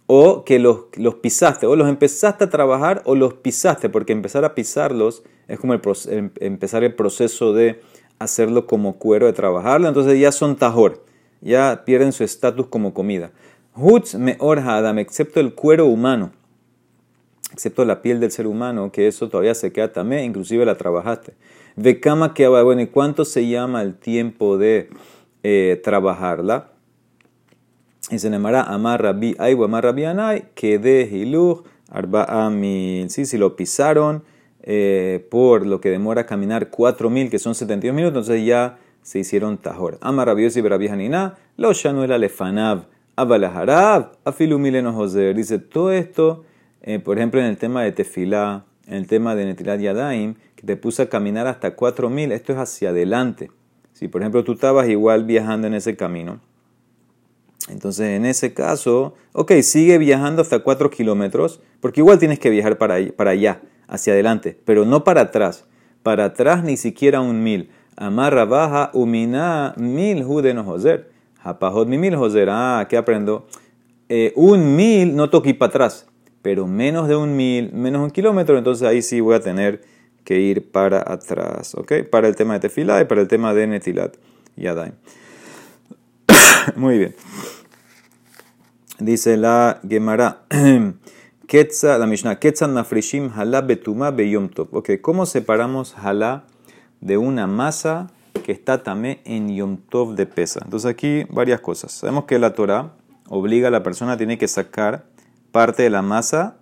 O 0.06 0.44
que 0.44 0.60
los, 0.60 0.86
los, 0.96 1.16
pisaste, 1.16 1.66
o 1.66 1.76
los 1.76 1.88
empezaste 1.88 2.44
a 2.44 2.50
trabajar 2.50 3.02
o 3.06 3.16
los 3.16 3.36
pisaste, 3.36 3.90
porque 3.90 4.14
empezar 4.14 4.44
a 4.46 4.54
pisarlos 4.54 5.24
es 5.48 5.60
como 5.60 5.74
el, 5.74 5.82
em, 6.10 6.32
empezar 6.40 6.84
el 6.84 6.94
proceso 6.94 7.54
de 7.54 7.82
hacerlo 8.20 8.68
como 8.68 9.00
cuero, 9.00 9.26
de 9.26 9.34
trabajarlo, 9.34 9.88
entonces 9.88 10.20
ya 10.20 10.32
son 10.32 10.56
tajor 10.56 11.04
ya 11.44 11.84
pierden 11.86 12.12
su 12.14 12.24
estatus 12.24 12.68
como 12.68 12.94
comida. 12.94 13.32
Hutz 13.76 14.16
meor 14.16 14.60
hadam, 14.60 15.00
excepto 15.00 15.40
el 15.40 15.54
cuero 15.54 15.88
humano, 15.88 16.32
excepto 17.52 17.86
la 17.86 18.02
piel 18.02 18.20
del 18.20 18.32
ser 18.32 18.48
humano, 18.48 18.92
que 18.92 19.08
eso 19.08 19.30
todavía 19.30 19.56
se 19.56 19.72
queda 19.72 19.92
también, 19.92 20.24
inclusive 20.24 20.66
la 20.66 20.76
trabajaste. 20.76 21.34
De 21.76 22.00
cama 22.00 22.34
que 22.34 22.48
bueno, 22.48 22.82
¿y 22.82 22.88
cuánto 22.88 23.26
se 23.26 23.48
llama 23.48 23.82
el 23.82 23.96
tiempo 23.96 24.58
de 24.58 24.90
eh, 25.42 25.82
trabajarla? 25.84 26.70
Se 28.10 28.30
llamará 28.30 28.64
amar 28.64 29.02
rabbi 29.02 29.36
aibu 29.40 29.64
amar 29.64 29.84
rabbi 29.84 30.04
anay, 30.06 30.46
que 30.56 30.78
de 30.78 31.08
arba 31.90 32.50
mil. 32.50 33.10
Sí, 33.10 33.26
si 33.26 33.38
lo 33.38 33.56
pisaron 33.56 34.24
eh, 34.62 35.26
por 35.30 35.66
lo 35.66 35.82
que 35.82 35.90
demora 35.90 36.26
caminar 36.26 36.70
cuatro 36.70 37.10
mil, 37.10 37.30
que 37.30 37.40
son 37.40 37.54
72 37.54 37.96
minutos, 37.96 38.28
entonces 38.28 38.46
ya 38.46 38.78
se 39.02 39.20
hicieron 39.20 39.58
tajor. 39.58 39.98
Amar 40.02 40.28
rabiosi 40.28 40.62
y 40.62 40.88
Hanina, 40.88 41.36
lo 41.58 41.72
era 42.04 42.18
lefanav, 42.18 42.86
abalaharav, 43.16 44.12
afilumileno 44.24 44.94
joser. 44.94 45.36
Dice 45.36 45.60
todo 45.60 45.92
esto, 45.92 46.46
eh, 46.82 47.00
por 47.00 47.18
ejemplo, 47.18 47.42
en 47.42 47.48
el 47.48 47.58
tema 47.58 47.84
de 47.84 47.92
tefilá, 47.92 48.66
en 48.88 48.96
el 48.96 49.08
tema 49.08 49.36
de 49.36 49.46
netilat 49.46 49.80
yadaim, 49.80 50.36
que 50.56 50.66
te 50.66 50.78
puse 50.78 51.04
a 51.04 51.10
caminar 51.10 51.48
hasta 51.48 51.76
4000, 51.76 52.32
esto 52.32 52.54
es 52.54 52.60
hacia 52.60 52.90
adelante. 52.90 53.52
Si, 53.92 54.08
por 54.08 54.22
ejemplo, 54.22 54.44
tú 54.44 54.54
estabas 54.54 54.88
igual 54.88 55.26
viajando 55.26 55.68
en 55.68 55.74
ese 55.74 55.96
camino, 55.96 56.40
entonces 57.70 58.10
en 58.10 58.26
ese 58.26 58.54
caso, 58.54 59.14
ok, 59.32 59.54
sigue 59.62 59.98
viajando 59.98 60.42
hasta 60.42 60.60
4 60.60 60.90
kilómetros, 60.90 61.62
porque 61.80 62.02
igual 62.02 62.20
tienes 62.20 62.40
que 62.40 62.50
viajar 62.50 62.78
para, 62.78 62.96
allá, 62.96 63.62
hacia 63.88 64.14
adelante, 64.14 64.58
pero 64.66 64.86
no 64.86 65.04
para 65.04 65.22
atrás. 65.22 65.66
Para 66.02 66.26
atrás 66.26 66.64
ni 66.64 66.76
siquiera 66.76 67.22
un 67.22 67.44
mil. 67.44 67.70
Amarra 67.96 68.46
baja 68.46 68.92
umina 68.94 69.74
mil 69.78 70.24
judeno 70.24 70.64
joser. 70.64 71.10
Japajot 71.42 71.88
mi 71.88 71.98
mil 71.98 72.16
joser. 72.16 72.50
Ah, 72.52 72.88
¿qué 72.90 72.98
aprendo? 72.98 73.48
Eh, 74.10 74.34
un 74.36 74.76
mil 74.76 75.16
no 75.16 75.30
toque 75.30 75.54
para 75.54 75.70
atrás, 75.70 76.08
pero 76.42 76.68
menos 76.68 77.08
de 77.08 77.16
un 77.16 77.36
mil, 77.36 77.72
menos 77.72 78.02
un 78.02 78.12
kilómetro, 78.12 78.58
entonces 78.58 78.86
ahí 78.86 79.02
sí 79.02 79.22
voy 79.22 79.36
a 79.36 79.40
tener 79.40 79.82
que 80.24 80.40
ir 80.40 80.72
para 80.72 81.04
atrás, 81.06 81.76
¿ok? 81.76 82.04
Para 82.10 82.28
el 82.28 82.36
tema 82.36 82.54
de 82.56 82.62
tefilá 82.62 83.02
y 83.02 83.06
para 83.06 83.22
el 83.22 83.28
tema 83.28 83.54
de 83.54 83.68
netilat 83.68 84.16
yadaim. 84.56 84.94
Muy 86.76 86.98
bien. 86.98 87.16
Dice 89.00 89.38
la 89.38 89.80
Gemara. 89.88 90.44
La 91.84 92.08
Mishnah, 92.08 92.40
Ketzan 92.40 92.74
nafrishim 92.74 93.30
halá 93.36 93.62
betuma 93.62 94.10
beyom. 94.10 94.50
Ok, 94.72 94.90
¿cómo 95.02 95.28
separamos 95.28 95.96
halá 95.96 96.46
de 97.00 97.18
una 97.20 97.46
masa 97.46 98.08
que 98.44 98.52
está 98.52 98.84
también 98.84 99.20
en 99.26 99.56
Yom 99.56 99.78
Tov 99.78 100.16
de 100.16 100.26
pesa. 100.26 100.62
Entonces 100.64 100.90
aquí 100.90 101.26
varias 101.30 101.62
cosas. 101.62 101.92
Sabemos 101.92 102.26
que 102.26 102.40
la 102.40 102.54
Torah 102.54 102.94
obliga 103.30 103.68
a 103.68 103.72
la 103.72 103.84
persona, 103.84 104.18
tiene 104.18 104.38
que 104.38 104.48
sacar 104.48 105.06
parte 105.52 105.84
de 105.84 105.90
la 105.90 106.02
masa 106.02 106.58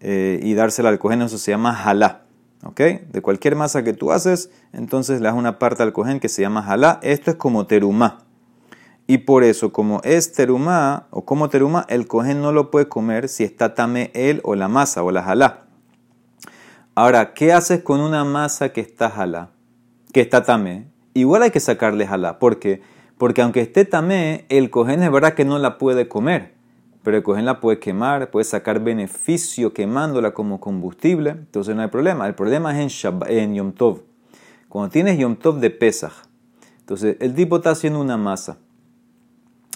eh, 0.00 0.40
y 0.42 0.54
dársela 0.54 0.90
al 0.90 0.98
cohen, 0.98 1.22
eso 1.22 1.38
se 1.38 1.50
llama 1.50 1.84
halá. 1.84 2.22
¿Ok? 2.64 2.80
De 2.80 3.20
cualquier 3.20 3.56
masa 3.56 3.84
que 3.84 3.92
tú 3.92 4.10
haces, 4.10 4.50
entonces 4.72 5.20
le 5.20 5.26
das 5.26 5.34
una 5.34 5.58
parte 5.58 5.82
al 5.82 5.92
cohen 5.92 6.18
que 6.18 6.28
se 6.28 6.42
llama 6.42 6.66
halá. 6.66 6.98
Esto 7.02 7.30
es 7.32 7.36
como 7.36 7.66
terumá. 7.66 8.23
Y 9.06 9.18
por 9.18 9.44
eso, 9.44 9.70
como 9.70 10.00
es 10.02 10.32
terumá 10.32 11.08
o 11.10 11.24
como 11.26 11.50
terumá, 11.50 11.84
el 11.88 12.06
cohen 12.06 12.40
no 12.40 12.52
lo 12.52 12.70
puede 12.70 12.88
comer 12.88 13.28
si 13.28 13.44
está 13.44 13.74
tamé 13.74 14.10
él 14.14 14.40
o 14.44 14.54
la 14.54 14.68
masa 14.68 15.02
o 15.02 15.10
la 15.10 15.20
halá. 15.20 15.64
Ahora, 16.94 17.34
¿qué 17.34 17.52
haces 17.52 17.82
con 17.82 18.00
una 18.00 18.24
masa 18.24 18.70
que 18.70 18.80
está 18.80 19.08
halá? 19.08 19.50
Que 20.12 20.22
está 20.22 20.44
tamé. 20.44 20.88
Igual 21.12 21.42
hay 21.42 21.50
que 21.50 21.60
sacarle 21.60 22.06
halá. 22.06 22.38
¿Por 22.38 22.58
qué? 22.58 22.80
Porque 23.18 23.42
aunque 23.42 23.60
esté 23.60 23.84
tamé, 23.84 24.46
el 24.48 24.70
cohen 24.70 25.02
es 25.02 25.12
verdad 25.12 25.34
que 25.34 25.44
no 25.44 25.58
la 25.58 25.76
puede 25.76 26.08
comer. 26.08 26.54
Pero 27.02 27.18
el 27.18 27.22
cohen 27.22 27.44
la 27.44 27.60
puede 27.60 27.78
quemar, 27.78 28.30
puede 28.30 28.44
sacar 28.44 28.80
beneficio 28.80 29.74
quemándola 29.74 30.32
como 30.32 30.60
combustible. 30.60 31.30
Entonces 31.30 31.76
no 31.76 31.82
hay 31.82 31.88
problema. 31.88 32.26
El 32.26 32.34
problema 32.34 32.80
es 32.80 33.04
en, 33.04 33.20
en 33.28 33.54
Yom 33.54 33.72
Tov. 33.72 34.00
Cuando 34.70 34.90
tienes 34.90 35.18
Yom 35.18 35.36
Tov 35.36 35.60
de 35.60 35.68
Pesach, 35.68 36.12
entonces 36.80 37.18
el 37.20 37.34
tipo 37.34 37.56
está 37.56 37.70
haciendo 37.70 38.00
una 38.00 38.16
masa 38.16 38.58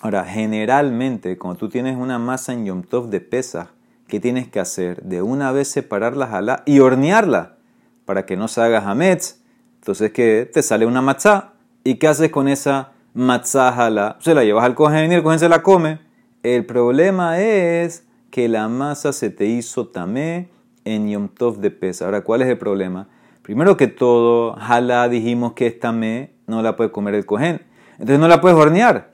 Ahora, 0.00 0.24
generalmente, 0.24 1.36
cuando 1.38 1.58
tú 1.58 1.68
tienes 1.68 1.96
una 1.96 2.20
masa 2.20 2.52
en 2.52 2.64
Yom 2.64 2.82
Tov 2.82 3.08
de 3.08 3.20
pesa, 3.20 3.70
¿qué 4.06 4.20
tienes 4.20 4.46
que 4.46 4.60
hacer? 4.60 5.02
De 5.02 5.22
una 5.22 5.50
vez 5.50 5.66
separar 5.68 6.16
la 6.16 6.62
y 6.66 6.78
hornearla 6.78 7.56
para 8.04 8.24
que 8.24 8.36
no 8.36 8.46
se 8.46 8.60
haga 8.60 8.88
hametz. 8.88 9.40
Entonces, 9.80 10.12
que 10.12 10.48
te 10.52 10.62
sale 10.62 10.86
una 10.86 11.02
matzá. 11.02 11.54
¿Y 11.82 11.96
qué 11.96 12.06
haces 12.06 12.30
con 12.30 12.46
esa 12.46 12.92
matzá 13.12 13.72
jalá? 13.72 14.18
Se 14.20 14.34
la 14.34 14.44
llevas 14.44 14.64
al 14.64 14.76
cohen 14.76 15.10
y 15.10 15.16
el 15.16 15.22
cohen 15.24 15.40
se 15.40 15.48
la 15.48 15.64
come. 15.64 15.98
El 16.44 16.64
problema 16.64 17.40
es 17.40 18.06
que 18.30 18.48
la 18.48 18.68
masa 18.68 19.12
se 19.12 19.30
te 19.30 19.46
hizo 19.46 19.88
tamé 19.88 20.48
en 20.84 21.10
Yom 21.10 21.28
Tov 21.28 21.58
de 21.58 21.72
pesa. 21.72 22.04
Ahora, 22.04 22.20
¿cuál 22.20 22.42
es 22.42 22.48
el 22.48 22.58
problema? 22.58 23.08
Primero 23.42 23.76
que 23.76 23.88
todo, 23.88 24.54
jalá 24.54 25.08
dijimos 25.08 25.54
que 25.54 25.66
es 25.66 25.80
tamé, 25.80 26.34
no 26.46 26.62
la 26.62 26.76
puede 26.76 26.92
comer 26.92 27.14
el 27.14 27.26
cohen. 27.26 27.62
Entonces 27.94 28.20
no 28.20 28.28
la 28.28 28.40
puedes 28.40 28.56
hornear. 28.56 29.07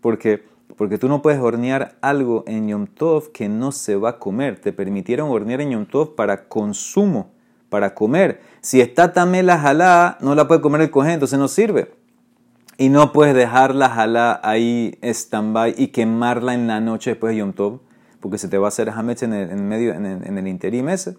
Porque, 0.00 0.44
porque 0.76 0.98
tú 0.98 1.08
no 1.08 1.22
puedes 1.22 1.40
hornear 1.40 1.96
algo 2.00 2.44
en 2.46 2.68
Yom 2.68 2.86
Tov 2.86 3.32
que 3.32 3.48
no 3.48 3.72
se 3.72 3.96
va 3.96 4.10
a 4.10 4.18
comer. 4.18 4.60
Te 4.60 4.72
permitieron 4.72 5.30
hornear 5.30 5.60
en 5.60 5.70
Yom 5.70 5.86
Tov 5.86 6.14
para 6.14 6.48
consumo, 6.48 7.30
para 7.68 7.94
comer. 7.94 8.40
Si 8.60 8.80
está 8.80 9.12
tamé 9.12 9.42
la 9.42 9.58
jalá, 9.58 10.18
no 10.20 10.34
la 10.34 10.48
puede 10.48 10.60
comer 10.60 10.82
el 10.82 10.90
cojín, 10.90 11.12
entonces 11.12 11.38
no 11.38 11.48
sirve. 11.48 11.92
Y 12.78 12.88
no 12.88 13.12
puedes 13.12 13.34
dejar 13.34 13.74
la 13.74 13.90
jalá 13.90 14.40
ahí 14.42 14.98
stand-by 15.02 15.74
y 15.76 15.88
quemarla 15.88 16.54
en 16.54 16.66
la 16.66 16.80
noche 16.80 17.10
después 17.10 17.32
de 17.32 17.38
Yom 17.40 17.52
Tov, 17.52 17.80
porque 18.20 18.38
se 18.38 18.48
te 18.48 18.56
va 18.56 18.66
a 18.66 18.68
hacer 18.68 18.88
hametz 18.88 19.22
en 19.22 19.34
el, 19.34 19.50
en 19.50 19.68
medio, 19.68 19.92
en 19.92 20.06
el, 20.06 20.26
en 20.26 20.38
el 20.38 20.48
interim 20.48 20.88
ese. 20.88 21.16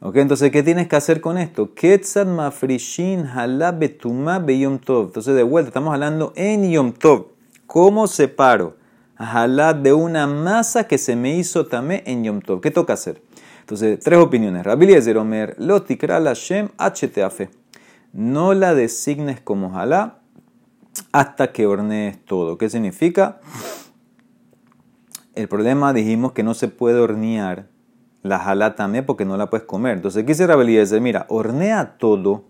Entonces, 0.00 0.52
¿qué 0.52 0.62
tienes 0.62 0.86
que 0.86 0.94
hacer 0.94 1.20
con 1.20 1.38
esto? 1.38 1.74
Ketzad 1.74 2.26
mafrishin 2.26 3.26
jalá 3.26 3.72
betuma 3.72 4.38
be 4.38 4.58
Yom 4.60 4.78
Tov. 4.78 5.06
Entonces, 5.06 5.34
de 5.34 5.42
vuelta, 5.42 5.68
estamos 5.68 5.92
hablando 5.92 6.32
en 6.36 6.70
Yom 6.70 6.92
Tov. 6.92 7.37
¿Cómo 7.68 8.06
separo 8.06 8.78
jalá 9.14 9.74
de 9.74 9.92
una 9.92 10.26
masa 10.26 10.88
que 10.88 10.96
se 10.96 11.16
me 11.16 11.36
hizo 11.36 11.66
tamé 11.66 12.02
en 12.06 12.24
Yom 12.24 12.40
Tov? 12.40 12.62
¿Qué 12.62 12.70
toca 12.70 12.94
hacer? 12.94 13.22
Entonces, 13.60 14.00
tres 14.00 14.18
opiniones. 14.18 14.64
Rabbi 14.64 14.90
Omer, 15.14 15.54
lo 15.58 15.82
tikra 15.82 16.18
la 16.18 16.32
shem 16.32 16.70
hteafe. 16.78 17.50
No 18.14 18.54
la 18.54 18.74
designes 18.74 19.42
como 19.42 19.70
jalá 19.70 20.20
hasta 21.12 21.52
que 21.52 21.66
hornees 21.66 22.24
todo. 22.24 22.56
¿Qué 22.56 22.70
significa? 22.70 23.38
El 25.34 25.46
problema 25.46 25.92
dijimos 25.92 26.32
que 26.32 26.42
no 26.42 26.54
se 26.54 26.68
puede 26.68 26.98
hornear 26.98 27.68
la 28.22 28.38
jalá 28.38 28.76
tamé 28.76 29.02
porque 29.02 29.26
no 29.26 29.36
la 29.36 29.50
puedes 29.50 29.66
comer. 29.66 29.96
Entonces, 29.96 30.22
¿qué 30.22 30.28
dice 30.28 30.46
Rabbi 30.46 30.62
Eliezer? 30.62 31.02
Mira, 31.02 31.26
hornea 31.28 31.98
todo 31.98 32.46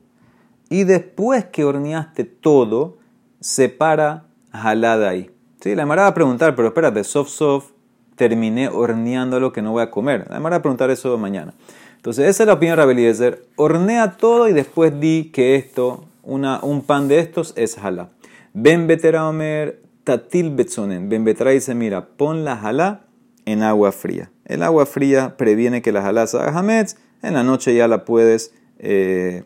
y 0.71 0.85
después 0.85 1.47
que 1.47 1.65
horneaste 1.65 2.23
todo, 2.23 2.99
separa 3.41 4.28
jalada 4.59 5.09
ahí. 5.11 5.31
Sí, 5.61 5.75
la 5.75 5.87
Mara 5.87 6.03
va 6.03 6.09
a 6.09 6.15
preguntar, 6.15 6.55
pero 6.55 6.69
espérate, 6.69 7.03
soft 7.05 7.31
soft, 7.31 7.71
terminé 8.17 8.69
horneando 8.69 9.41
lo 9.41 9.53
que 9.53 9.63
no 9.63 9.73
voy 9.73 9.83
a 9.83 9.91
comer. 9.91 10.27
La 10.29 10.41
Mara 10.41 10.57
va 10.57 10.59
a 10.59 10.63
preguntar 10.63 10.91
eso 10.91 11.17
mañana. 11.19 11.55
Entonces, 11.97 12.27
esa 12.29 12.45
es 12.45 12.47
la 12.47 12.55
opinión 12.55 12.77
de 12.77 12.83
Rabeliezer. 12.83 13.45
Hornea 13.57 14.17
todo 14.17 14.49
y 14.49 14.53
después 14.53 15.01
di 15.01 15.31
que 15.33 15.57
esto, 15.57 16.05
una, 16.23 16.61
un 16.63 16.83
pan 16.83 17.09
de 17.09 17.19
estos 17.19 17.53
es 17.57 17.77
jalá. 17.77 18.11
Ben 18.55 18.87
betera 18.87 19.29
omer 19.29 19.81
tatil 20.05 20.51
betzonen. 20.51 21.09
Ben 21.09 21.25
betera 21.25 21.51
dice, 21.51 21.75
mira, 21.75 22.07
pon 22.07 22.45
la 22.45 22.57
jalá 22.57 23.05
en 23.45 23.63
agua 23.63 23.93
fría. 23.93 24.31
El 24.45 24.63
agua 24.63 24.87
fría 24.87 25.37
previene 25.37 25.83
que 25.83 25.93
la 25.93 26.03
jalá 26.03 26.27
se 26.27 26.39
haga 26.39 26.59
hametz. 26.59 26.97
En 27.23 27.35
la 27.35 27.43
noche 27.43 27.75
ya 27.75 27.89
la 27.89 28.05
puedes 28.05 28.55
eh, 28.79 29.43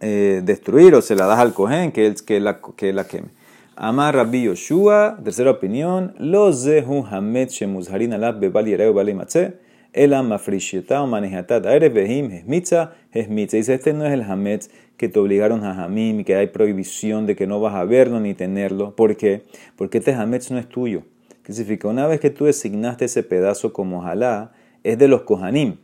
eh, 0.00 0.42
destruir 0.44 0.94
o 0.94 1.00
se 1.00 1.14
la 1.14 1.26
das 1.26 1.38
al 1.38 1.54
cohen 1.54 1.90
que, 1.90 2.14
que, 2.26 2.38
la, 2.38 2.60
que 2.76 2.92
la 2.92 3.04
queme. 3.04 3.28
Amar 3.76 4.14
Rabbi 4.14 4.44
Yoshua, 4.44 5.18
tercera 5.24 5.50
opinión, 5.50 6.14
lo 6.18 6.52
zehu 6.52 7.04
hamet 7.10 7.50
shemuzharin 7.50 8.12
alab 8.12 8.38
bebal 8.38 8.66
yereu 8.66 8.94
bali 8.94 9.14
matze, 9.14 9.54
el 9.92 10.10
mafrisheta 10.10 11.02
o 11.02 11.08
manejatat 11.08 11.66
aere 11.66 11.88
behim 11.88 12.30
hesmitza. 12.30 12.92
Dice, 13.12 13.74
este 13.74 13.92
no 13.92 14.06
es 14.06 14.12
el 14.12 14.22
hamet 14.22 14.70
que 14.96 15.08
te 15.08 15.18
obligaron 15.18 15.64
a 15.64 15.84
hamim, 15.84 16.22
que 16.22 16.36
hay 16.36 16.46
prohibición 16.46 17.26
de 17.26 17.34
que 17.34 17.48
no 17.48 17.58
vas 17.58 17.74
a 17.74 17.84
verlo 17.84 18.20
ni 18.20 18.34
tenerlo. 18.34 18.94
¿Por 18.94 19.16
qué? 19.16 19.42
Porque 19.74 19.98
este 19.98 20.12
hamet 20.12 20.48
no 20.50 20.58
es 20.58 20.68
tuyo. 20.68 21.02
¿Qué 21.42 21.52
significa? 21.52 21.88
Una 21.88 22.06
vez 22.06 22.20
que 22.20 22.30
tú 22.30 22.44
designaste 22.44 23.06
ese 23.06 23.24
pedazo 23.24 23.72
como 23.72 24.06
halá, 24.06 24.52
es 24.84 24.98
de 24.98 25.08
los 25.08 25.22
kohanim. 25.22 25.78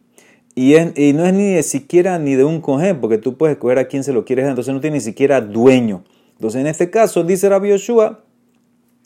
Y, 0.54 0.76
y 0.76 1.12
no 1.12 1.24
es 1.24 1.34
ni 1.34 1.60
siquiera 1.64 2.20
ni 2.20 2.36
de 2.36 2.44
un 2.44 2.60
kohen, 2.60 3.00
porque 3.00 3.18
tú 3.18 3.36
puedes 3.36 3.56
escoger 3.56 3.78
a 3.78 3.86
quién 3.86 4.04
se 4.04 4.12
lo 4.12 4.24
quieres 4.24 4.44
dar, 4.44 4.52
entonces 4.52 4.72
no 4.72 4.80
tiene 4.80 4.98
ni 4.98 5.00
siquiera 5.00 5.40
dueño. 5.40 6.04
Entonces, 6.40 6.62
en 6.62 6.68
este 6.68 6.88
caso, 6.88 7.22
dice 7.22 7.50
Rabbi 7.50 7.68
Yoshua, 7.68 8.24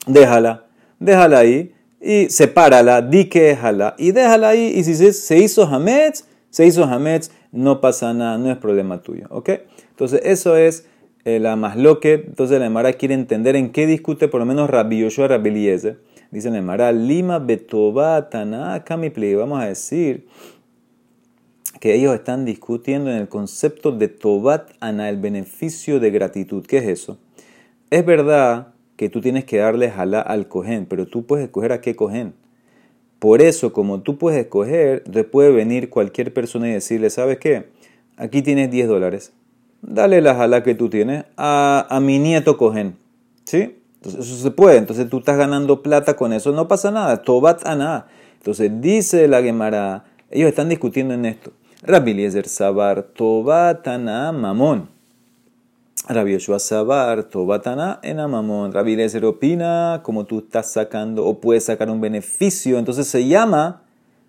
déjala, 0.07 0.66
déjala 1.01 1.38
ahí 1.40 1.75
y 2.01 2.31
sepárala, 2.31 3.03
di 3.03 3.25
que 3.25 3.42
déjala 3.42 3.97
y 3.99 4.12
déjala 4.12 4.51
ahí. 4.51 4.73
Y 4.77 4.85
si 4.85 4.94
se 5.12 5.38
hizo 5.38 5.64
Hametz, 5.64 6.27
se 6.51 6.64
hizo 6.64 6.85
Hametz, 6.85 7.33
no 7.51 7.81
pasa 7.81 8.14
nada, 8.14 8.38
no 8.38 8.53
es 8.53 8.57
problema 8.59 9.03
tuyo. 9.03 9.27
¿Ok? 9.31 9.51
Entonces, 9.90 10.20
eso 10.23 10.57
es 10.57 10.87
eh, 11.25 11.40
la 11.40 11.57
más 11.57 11.77
loque. 11.77 12.23
Entonces, 12.25 12.61
la 12.61 12.66
Emara 12.66 12.92
quiere 12.92 13.14
entender 13.14 13.57
en 13.57 13.73
qué 13.73 13.88
discute 13.88 14.29
por 14.29 14.38
lo 14.38 14.47
menos 14.47 14.70
Rabbi 14.70 15.01
Yoshua 15.01 15.27
Rabbi 15.27 15.51
Eliezer. 15.51 15.99
Dice 16.31 16.51
la 16.51 16.59
Emara, 16.59 16.92
Lima 16.92 17.40
betobatana 17.40 18.85
kamipli. 18.85 19.35
Vamos 19.35 19.61
a 19.61 19.66
decir 19.66 20.29
que 21.81 21.97
ellos 21.97 22.14
están 22.14 22.44
discutiendo 22.44 23.11
en 23.11 23.16
el 23.16 23.29
concepto 23.29 23.90
de 23.90 24.07
Tobat 24.07 24.70
Ana, 24.79 25.09
el 25.09 25.16
beneficio 25.16 25.99
de 25.99 26.12
gratitud. 26.12 26.64
¿Qué 26.64 26.79
es 26.79 26.85
eso? 26.85 27.18
Es 27.90 28.05
verdad 28.05 28.68
que 28.97 29.09
tú 29.09 29.20
tienes 29.20 29.44
que 29.44 29.59
darle 29.59 29.90
jalá 29.90 30.20
al 30.20 30.49
cohen, 30.49 30.87
pero 30.87 31.07
tú 31.07 31.27
puedes 31.27 31.47
escoger 31.47 31.73
a 31.73 31.81
qué 31.81 31.97
cohen. 31.97 32.35
Por 33.18 33.40
eso, 33.40 33.73
como 33.73 34.03
tú 34.03 34.18
puedes 34.18 34.40
escoger, 34.40 35.03
te 35.05 35.25
puede 35.25 35.51
venir 35.51 35.90
cualquier 35.90 36.33
persona 36.35 36.68
y 36.68 36.73
decirle, 36.73 37.11
¿sabes 37.11 37.38
qué? 37.38 37.70
Aquí 38.16 38.42
tienes 38.42 38.70
10 38.70 38.88
dólares. 38.88 39.33
Dale 39.83 40.20
la 40.20 40.35
jalá 40.35 40.62
que 40.62 40.75
tú 40.75 40.88
tienes 40.88 41.25
a, 41.37 41.87
a 41.88 42.01
mi 42.01 42.18
nieto 42.18 42.57
cohen. 42.57 42.97
¿Sí? 43.44 43.77
Entonces, 43.97 44.27
eso 44.27 44.42
se 44.42 44.51
puede. 44.51 44.77
Entonces 44.77 45.09
tú 45.09 45.18
estás 45.18 45.37
ganando 45.38 45.83
plata 45.83 46.16
con 46.16 46.33
eso. 46.33 46.53
No 46.53 46.68
pasa 46.68 46.90
nada. 46.90 47.23
Tobat 47.23 47.66
a 47.66 47.75
nada. 47.75 48.09
Entonces 48.37 48.70
dice 48.81 49.27
la 49.27 49.42
Gemara, 49.42 50.05
ellos 50.31 50.49
están 50.49 50.68
discutiendo 50.68 51.14
en 51.14 51.25
esto. 51.25 51.53
Rabbi 51.83 52.11
Eliezer 52.11 52.49
Sabar 52.49 53.03
Tobatana 53.03 54.33
Mamón. 54.33 54.94
Rabbi 56.07 56.38
Sabar, 56.38 57.25
Tobatana 57.25 57.99
en 58.03 58.21
Amamón. 58.21 58.75
Rabbi 58.75 58.93
Eliezer 58.93 59.25
opina 59.25 60.01
como 60.03 60.27
tú 60.27 60.40
estás 60.40 60.71
sacando 60.71 61.25
o 61.25 61.40
puedes 61.40 61.64
sacar 61.64 61.88
un 61.88 62.03
beneficio. 62.03 62.79
Entonces 62.79 63.07
se 63.07 63.27
llama, 63.27 63.85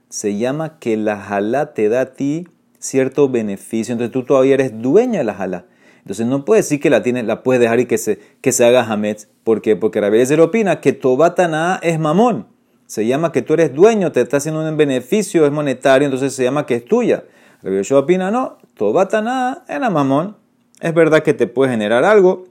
se 0.07 0.37
llama 0.37 0.79
que 0.79 0.95
la 0.95 1.17
jalá 1.17 1.73
te 1.73 1.89
da 1.89 2.01
a 2.01 2.05
ti 2.13 2.47
cierto 2.79 3.27
beneficio. 3.27 3.91
Entonces 3.91 4.13
tú 4.13 4.23
todavía 4.23 4.53
eres 4.53 4.81
dueña 4.81 5.19
de 5.19 5.25
la 5.25 5.33
jalá. 5.33 5.65
Entonces 5.97 6.25
no 6.27 6.45
puedes 6.45 6.63
decir 6.63 6.79
que 6.79 6.89
la 6.89 7.03
tienes, 7.03 7.25
la 7.25 7.43
puedes 7.43 7.59
dejar 7.59 7.81
y 7.81 7.87
que 7.87 7.97
se, 7.97 8.19
que 8.39 8.53
se 8.53 8.63
haga 8.63 8.85
hametz. 8.85 9.27
¿Por 9.43 9.61
qué? 9.61 9.75
Porque 9.75 9.99
Rabbi 9.99 10.15
Eliezer 10.15 10.39
opina 10.39 10.79
que 10.79 10.93
Tobatana 10.93 11.81
es 11.83 11.99
mamón. 11.99 12.47
Se 12.85 13.05
llama 13.05 13.33
que 13.33 13.41
tú 13.41 13.53
eres 13.55 13.73
dueño, 13.73 14.13
te 14.13 14.21
está 14.21 14.37
haciendo 14.37 14.61
un 14.61 14.77
beneficio, 14.77 15.45
es 15.45 15.51
monetario, 15.51 16.05
entonces 16.05 16.33
se 16.33 16.43
llama 16.43 16.65
que 16.65 16.75
es 16.75 16.85
tuya. 16.85 17.25
Rabbi 17.63 17.77
Yoshua 17.77 17.99
opina, 17.99 18.31
no, 18.31 18.59
Tobatana 18.75 19.65
en 19.67 19.81
mamón. 19.81 20.44
Es 20.85 20.93
verdad 20.93 21.23
que 21.23 21.33
te 21.33 21.47
puede 21.47 21.71
generar 21.71 22.03
algo, 22.03 22.43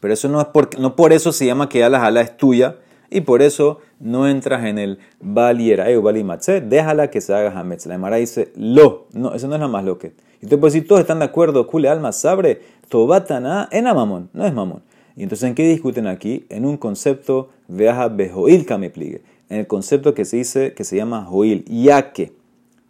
pero 0.00 0.12
eso 0.12 0.28
no 0.28 0.38
es 0.38 0.48
por, 0.48 0.78
no 0.78 0.96
por 0.96 1.14
eso 1.14 1.32
se 1.32 1.46
llama 1.46 1.70
que 1.70 1.78
ya 1.78 1.88
la 1.88 1.98
jala 1.98 2.20
es 2.20 2.36
tuya 2.36 2.76
y 3.08 3.22
por 3.22 3.40
eso 3.40 3.80
no 4.00 4.28
entras 4.28 4.66
en 4.66 4.76
el 4.76 4.98
baliera 5.18 5.86
o 5.96 6.02
balimatze, 6.02 6.60
déjala 6.60 7.08
que 7.08 7.22
se 7.22 7.32
haga 7.32 7.58
hametz. 7.58 7.86
La 7.86 7.94
Emara 7.94 8.16
dice, 8.16 8.52
lo, 8.54 9.06
no, 9.14 9.32
eso 9.32 9.48
no 9.48 9.54
es 9.54 9.62
la 9.62 9.66
más 9.66 9.82
lo. 9.82 9.98
Y 10.42 10.46
puedes 10.46 10.74
decir, 10.74 10.86
todos 10.86 11.00
están 11.00 11.20
de 11.20 11.24
acuerdo, 11.24 11.66
Kule 11.66 11.88
Alma 11.88 12.12
Sabre, 12.12 12.60
Tobatana, 12.90 13.70
en 13.72 13.84
Mamón, 13.84 14.28
no 14.34 14.44
es 14.44 14.52
Mamón. 14.52 14.82
Y 15.16 15.22
entonces, 15.22 15.48
¿en 15.48 15.54
qué 15.54 15.66
discuten 15.66 16.06
aquí? 16.06 16.44
En 16.50 16.66
un 16.66 16.76
concepto, 16.76 17.48
Veaja 17.66 18.08
Bejoil 18.08 18.66
pligue. 18.92 19.22
En 19.48 19.60
el 19.60 19.66
concepto 19.66 20.12
que 20.12 20.26
se 20.26 20.36
dice, 20.36 20.74
que 20.74 20.84
se 20.84 20.96
llama 20.96 21.24
Joil, 21.24 21.64
ya 21.64 22.12
que, 22.12 22.30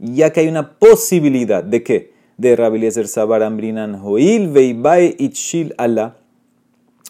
ya 0.01 0.33
que 0.33 0.41
hay 0.41 0.49
una 0.49 0.73
posibilidad 0.81 1.63
de 1.63 1.85
que, 1.85 2.18
de 2.39 2.57
Rabiliezer 2.57 3.09
Sabar 3.09 3.43
Ambrinan 3.43 4.01
Joil, 4.01 4.49
Veibai 4.49 5.17
Itchil 5.19 5.75
Allah, 5.77 6.17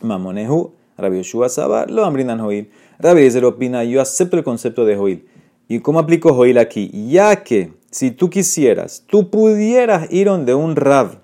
Mamonehu, 0.02 0.72
Rabbi 0.96 1.18
Yoshua 1.18 1.48
Sabar, 1.48 1.90
lo 1.90 2.04
Ambrinan 2.04 2.40
Joil. 2.40 2.68
Rabbi 2.98 3.28
opina, 3.44 3.84
yo 3.84 4.00
acepto 4.00 4.36
el 4.36 4.42
concepto 4.42 4.84
de 4.84 4.96
Joil. 4.96 5.28
¿Y 5.68 5.80
cómo 5.80 5.98
aplico 5.98 6.34
Joil 6.34 6.58
aquí? 6.58 6.90
Ya 7.10 7.44
que, 7.44 7.72
si 7.90 8.10
tú 8.10 8.30
quisieras, 8.30 9.04
tú 9.06 9.30
pudieras 9.30 10.10
ir 10.10 10.26
donde 10.26 10.54
un 10.54 10.74
Rab, 10.74 11.20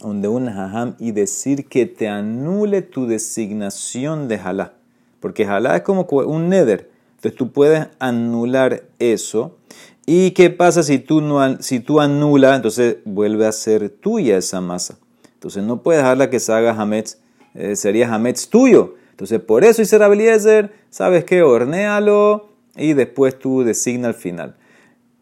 donde 0.00 0.28
un 0.28 0.48
hajam 0.48 0.94
y 1.00 1.10
decir 1.10 1.66
que 1.66 1.86
te 1.86 2.08
anule 2.08 2.82
tu 2.82 3.06
designación 3.06 4.28
de 4.28 4.36
halá. 4.36 4.74
Porque 5.20 5.44
halá 5.44 5.76
es 5.76 5.82
como 5.82 6.06
un 6.08 6.48
nether. 6.48 6.88
Entonces 7.16 7.36
tú 7.36 7.50
puedes 7.50 7.88
anular 7.98 8.84
eso. 9.00 9.56
¿Y 10.10 10.30
qué 10.30 10.48
pasa 10.48 10.82
si 10.82 11.00
tú, 11.00 11.20
no, 11.20 11.38
anulas? 12.00 12.56
Entonces 12.56 12.96
vuelve 13.04 13.46
a 13.46 13.52
ser 13.52 13.90
tuya 13.90 14.38
esa 14.38 14.62
masa. 14.62 14.96
Entonces 15.34 15.62
no 15.62 15.82
puedes 15.82 16.00
dejarla 16.02 16.30
que 16.30 16.40
se 16.40 16.50
haga 16.50 16.72
hametz. 16.72 17.18
Eh, 17.54 17.76
sería 17.76 18.14
hametz 18.14 18.48
tuyo. 18.48 18.94
Entonces 19.10 19.38
por 19.38 19.64
eso 19.64 19.82
hice 19.82 19.98
ser 20.40 20.72
¿sabes 20.88 21.24
qué? 21.24 21.42
Hornéalo 21.42 22.48
y 22.74 22.94
después 22.94 23.38
tú 23.38 23.64
designa 23.64 24.08
al 24.08 24.14
final. 24.14 24.56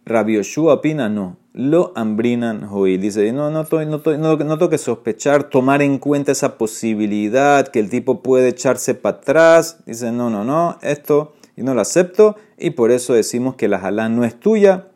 Rabbi 0.04 0.40
opina 0.56 1.08
no 1.08 1.36
lo 1.52 1.92
ambrinan 1.96 2.68
hoy. 2.70 2.96
Dice, 2.96 3.32
no, 3.32 3.50
no, 3.50 3.66
no, 3.68 3.86
no, 3.86 4.16
no, 4.18 4.38
tengo 4.38 4.68
que 4.70 4.78
sospechar, 4.78 5.44
tomar 5.50 5.82
en 5.82 5.98
cuenta 5.98 6.30
esa 6.30 6.58
posibilidad 6.58 7.66
que 7.66 7.80
el 7.80 7.90
tipo 7.90 8.22
puede 8.22 8.50
echarse 8.50 8.94
para 8.94 9.16
atrás. 9.16 9.78
Dice, 9.84 10.12
no, 10.12 10.30
no, 10.30 10.44
no, 10.44 10.78
esto 10.82 11.32
y 11.56 11.62
no 11.62 11.74
lo 11.74 11.80
acepto 11.80 12.36
y 12.58 12.70
por 12.70 12.90
eso 12.90 13.14
decimos 13.14 13.56
que 13.56 13.68
la 13.68 13.78
jalá 13.78 14.08
no 14.08 14.24
es 14.24 14.38
tuya, 14.38 14.88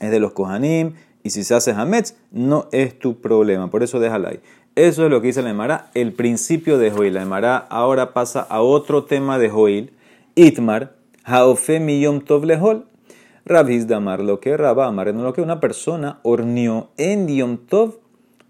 es 0.00 0.10
de 0.10 0.20
los 0.20 0.32
kohanim 0.32 0.94
y 1.22 1.30
si 1.30 1.44
se 1.44 1.54
hace 1.54 1.72
hametz 1.72 2.14
no 2.30 2.68
es 2.72 2.98
tu 2.98 3.20
problema, 3.20 3.70
por 3.70 3.82
eso 3.82 4.00
déjala 4.00 4.30
ahí. 4.30 4.40
Eso 4.74 5.04
es 5.04 5.10
lo 5.10 5.20
que 5.20 5.28
dice 5.28 5.42
la 5.42 5.50
Emara, 5.50 5.90
el 5.94 6.12
principio 6.12 6.78
de 6.78 6.92
Joil. 6.92 7.14
La 7.14 7.22
Emara 7.22 7.56
ahora 7.56 8.12
pasa 8.12 8.42
a 8.42 8.60
otro 8.60 9.04
tema 9.04 9.36
de 9.36 9.48
Joil. 9.48 9.92
Itmar, 10.36 10.94
Haofe 11.24 11.80
Miyom 11.80 12.20
Tov 12.20 12.44
Lehol. 12.44 12.86
Damar, 13.48 14.20
lo 14.20 14.40
que 14.40 14.56
Rabba 14.56 14.86
Amar, 14.86 15.12
lo 15.14 15.32
que 15.32 15.40
una 15.40 15.58
persona 15.58 16.20
horneó 16.22 16.90
en 16.96 17.26
Yom 17.28 17.56
Tov 17.66 17.98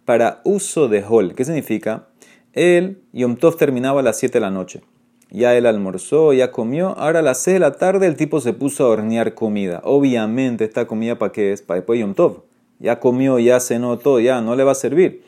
para 0.04 0.40
uso 0.44 0.88
de 0.88 1.04
Hol. 1.08 1.34
¿Qué 1.34 1.44
significa? 1.44 2.08
El 2.52 3.00
Yom 3.12 3.36
Tov 3.36 3.56
terminaba 3.56 4.00
a 4.00 4.02
las 4.02 4.18
7 4.18 4.34
de 4.34 4.40
la 4.40 4.50
noche. 4.50 4.82
Ya 5.30 5.54
él 5.56 5.66
almorzó, 5.66 6.32
ya 6.32 6.50
comió. 6.50 6.96
Ahora 6.98 7.18
a 7.18 7.22
las 7.22 7.40
6 7.42 7.54
de 7.54 7.60
la 7.60 7.72
tarde 7.72 8.06
el 8.06 8.16
tipo 8.16 8.40
se 8.40 8.52
puso 8.52 8.84
a 8.84 8.88
hornear 8.88 9.34
comida. 9.34 9.80
Obviamente, 9.84 10.64
esta 10.64 10.86
comida 10.86 11.18
para 11.18 11.32
qué 11.32 11.52
es? 11.52 11.62
Para 11.62 11.80
después 11.80 12.00
Yom 12.00 12.14
Tov. 12.14 12.44
Ya 12.78 13.00
comió, 13.00 13.38
ya 13.38 13.60
cenó 13.60 13.98
todo, 13.98 14.20
ya 14.20 14.40
no 14.40 14.56
le 14.56 14.64
va 14.64 14.72
a 14.72 14.76
servir. 14.76 15.22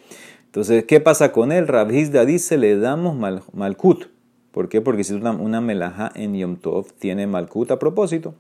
Entonces, 0.47 0.85
¿qué 0.85 1.01
pasa 1.01 1.33
con 1.33 1.53
él? 1.53 1.69
Rabhizda 1.69 2.25
dice, 2.25 2.57
le 2.57 2.77
damos 2.77 3.17
mal, 3.17 3.43
malkut. 3.53 4.07
¿Por 4.53 4.69
qué? 4.69 4.81
Porque 4.81 5.05
si 5.05 5.13
una, 5.13 5.33
una 5.33 5.61
melaja 5.61 6.11
en 6.15 6.35
Yom 6.35 6.57
Tov 6.57 6.93
tiene 6.99 7.27
malkut 7.27 7.71
a 7.71 7.79
propósito. 7.79 8.35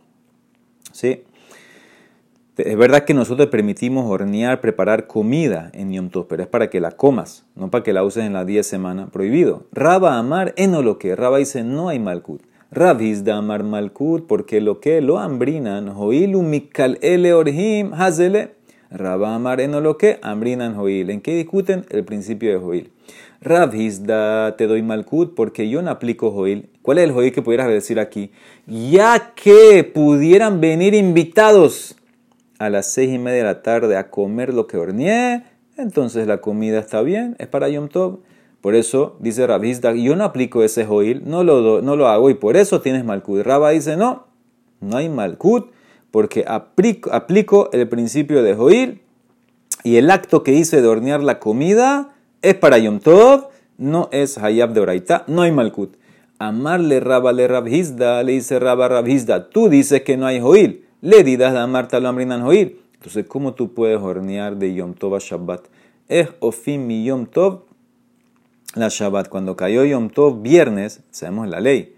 ¿Sí? 0.92 1.22
Es 2.56 2.76
verdad 2.76 3.04
que 3.04 3.14
nosotros 3.14 3.48
permitimos 3.48 4.10
hornear, 4.10 4.60
preparar 4.60 5.06
comida 5.06 5.70
en 5.72 5.92
Yom 5.92 6.10
Tov, 6.10 6.26
pero 6.26 6.42
es 6.42 6.48
para 6.48 6.68
que 6.68 6.80
la 6.80 6.90
comas, 6.90 7.44
no 7.54 7.70
para 7.70 7.84
que 7.84 7.92
la 7.92 8.02
uses 8.02 8.24
en 8.24 8.32
las 8.32 8.46
10 8.46 8.66
semanas. 8.66 9.10
Prohibido. 9.10 9.64
Raba 9.72 10.18
amar 10.18 10.52
en 10.56 10.72
lo 10.72 10.98
que. 10.98 11.14
Raba 11.16 11.38
dice 11.38 11.62
no 11.62 11.88
hay 11.88 11.98
malkut. 11.98 12.42
da 12.70 13.36
amar 13.36 13.62
malkut 13.62 14.26
porque 14.26 14.60
lo 14.60 14.80
que 14.80 15.00
lo 15.00 15.18
hambrinan. 15.18 15.94
Joilu 15.94 16.42
mikal 16.42 16.98
ele 17.00 17.32
orhim 17.32 17.92
hazele. 17.94 18.50
Raba 18.90 19.36
amar 19.36 19.60
en 19.60 19.80
lo 19.82 19.96
que 19.96 20.18
hambrinan 20.20 20.74
joil. 20.74 21.10
¿En 21.10 21.20
qué 21.20 21.36
discuten? 21.36 21.86
El 21.90 22.04
principio 22.04 22.50
de 22.50 22.58
joil. 22.58 22.90
da 24.04 24.56
te 24.56 24.66
doy 24.66 24.82
malkut 24.82 25.34
porque 25.36 25.68
yo 25.68 25.80
no 25.80 25.90
aplico 25.90 26.32
joil. 26.32 26.68
¿Cuál 26.82 26.98
es 26.98 27.04
el 27.04 27.12
joil 27.12 27.32
que 27.32 27.40
pudieras 27.42 27.68
decir 27.68 28.00
aquí? 28.00 28.32
Ya 28.66 29.32
que 29.36 29.84
pudieran 29.84 30.60
venir 30.60 30.94
invitados 30.94 31.96
a 32.60 32.68
las 32.68 32.92
seis 32.92 33.10
y 33.10 33.18
media 33.18 33.38
de 33.38 33.44
la 33.44 33.62
tarde 33.62 33.96
a 33.96 34.10
comer 34.10 34.52
lo 34.52 34.66
que 34.66 34.76
horneé, 34.76 35.44
entonces 35.78 36.26
la 36.26 36.42
comida 36.42 36.78
está 36.78 37.00
bien, 37.00 37.34
es 37.38 37.46
para 37.46 37.70
Yom 37.70 37.88
Tov. 37.88 38.18
Por 38.60 38.74
eso 38.74 39.16
dice 39.18 39.46
Rabizda, 39.46 39.94
yo 39.94 40.14
no 40.14 40.24
aplico 40.24 40.62
ese 40.62 40.84
joil, 40.84 41.22
no 41.24 41.42
lo, 41.42 41.80
no 41.80 41.96
lo 41.96 42.06
hago 42.06 42.28
y 42.28 42.34
por 42.34 42.58
eso 42.58 42.82
tienes 42.82 43.02
malkut. 43.02 43.40
Rabba 43.40 43.70
dice, 43.70 43.96
no, 43.96 44.26
no 44.82 44.98
hay 44.98 45.08
malkut 45.08 45.70
porque 46.10 46.44
aplico, 46.46 47.10
aplico 47.14 47.70
el 47.72 47.88
principio 47.88 48.42
de 48.42 48.54
joil 48.54 49.00
y 49.82 49.96
el 49.96 50.10
acto 50.10 50.42
que 50.42 50.52
hice 50.52 50.82
de 50.82 50.88
hornear 50.88 51.22
la 51.22 51.38
comida 51.38 52.10
es 52.42 52.56
para 52.56 52.76
Yom 52.76 53.00
Tov, 53.00 53.48
no 53.78 54.10
es 54.12 54.36
hayab 54.36 54.74
de 54.74 54.80
oraita, 54.80 55.24
no 55.28 55.40
hay 55.40 55.52
malkut. 55.52 55.96
Amarle 56.38 57.00
Rabba 57.00 57.32
le 57.32 57.48
Rabhizda, 57.48 58.22
le 58.22 58.32
dice 58.32 58.58
Rabba 58.58 58.88
Rabhizda, 58.88 59.48
tú 59.48 59.70
dices 59.70 60.02
que 60.02 60.18
no 60.18 60.26
hay 60.26 60.42
joil. 60.42 60.89
Le 61.02 61.38
Marta 61.66 61.98
lo 61.98 62.08
amrinan 62.08 62.42
oír. 62.42 62.82
Entonces, 62.94 63.24
¿cómo 63.26 63.54
tú 63.54 63.72
puedes 63.72 63.98
hornear 63.98 64.56
de 64.58 64.74
Yom 64.74 64.92
Tov 64.92 65.14
a 65.14 65.18
Shabbat? 65.18 65.62
Es 66.08 66.28
ofim 66.40 66.86
mi 66.86 67.04
Yom 67.04 67.24
Tov 67.24 67.62
la 68.74 68.88
Shabbat. 68.90 69.30
Cuando 69.30 69.56
cayó 69.56 69.82
Yom 69.86 70.10
Tov 70.10 70.42
viernes, 70.42 71.00
sabemos 71.10 71.48
la 71.48 71.60
ley. 71.60 71.96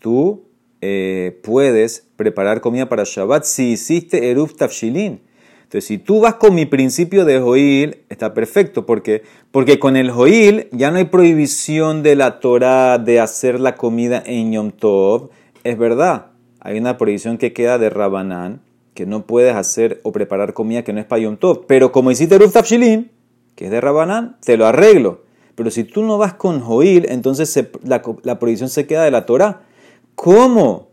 Tú 0.00 0.46
eh, 0.80 1.38
puedes 1.44 2.08
preparar 2.16 2.60
comida 2.60 2.88
para 2.88 3.04
Shabbat 3.04 3.44
si 3.44 3.70
hiciste 3.72 4.32
Eruf 4.32 4.56
Tafshilin. 4.56 5.20
Entonces, 5.62 5.84
si 5.84 5.98
tú 5.98 6.18
vas 6.18 6.34
con 6.34 6.52
mi 6.56 6.66
principio 6.66 7.24
de 7.24 7.38
Joil, 7.38 7.98
está 8.08 8.34
perfecto. 8.34 8.84
porque 8.84 9.22
Porque 9.52 9.78
con 9.78 9.96
el 9.96 10.10
Joil 10.10 10.68
ya 10.72 10.90
no 10.90 10.98
hay 10.98 11.04
prohibición 11.04 12.02
de 12.02 12.16
la 12.16 12.40
Torah 12.40 12.98
de 12.98 13.20
hacer 13.20 13.60
la 13.60 13.76
comida 13.76 14.20
en 14.26 14.50
Yom 14.50 14.72
Tov. 14.72 15.30
Es 15.62 15.78
verdad 15.78 16.29
hay 16.60 16.78
una 16.78 16.98
prohibición 16.98 17.38
que 17.38 17.52
queda 17.52 17.78
de 17.78 17.90
Rabanán, 17.90 18.60
que 18.94 19.06
no 19.06 19.26
puedes 19.26 19.54
hacer 19.54 20.00
o 20.02 20.12
preparar 20.12 20.52
comida 20.52 20.84
que 20.84 20.92
no 20.92 21.00
es 21.00 21.06
para 21.06 21.22
Yom. 21.22 21.38
Pero 21.66 21.90
como 21.90 22.10
hiciste 22.10 22.38
Ruf 22.38 22.52
Tafshilin, 22.52 23.10
que 23.54 23.66
es 23.66 23.70
de 23.70 23.80
Rabanán, 23.80 24.36
te 24.44 24.56
lo 24.56 24.66
arreglo. 24.66 25.22
Pero 25.54 25.70
si 25.70 25.84
tú 25.84 26.02
no 26.02 26.18
vas 26.18 26.34
con 26.34 26.60
Joil, 26.60 27.06
entonces 27.08 27.58
la, 27.84 28.02
la, 28.22 28.38
prohibición 28.38 28.68
se 28.68 28.86
queda 28.86 29.04
de 29.04 29.10
la 29.10 29.26
Torah. 29.26 29.62
¿Cómo 30.14 30.88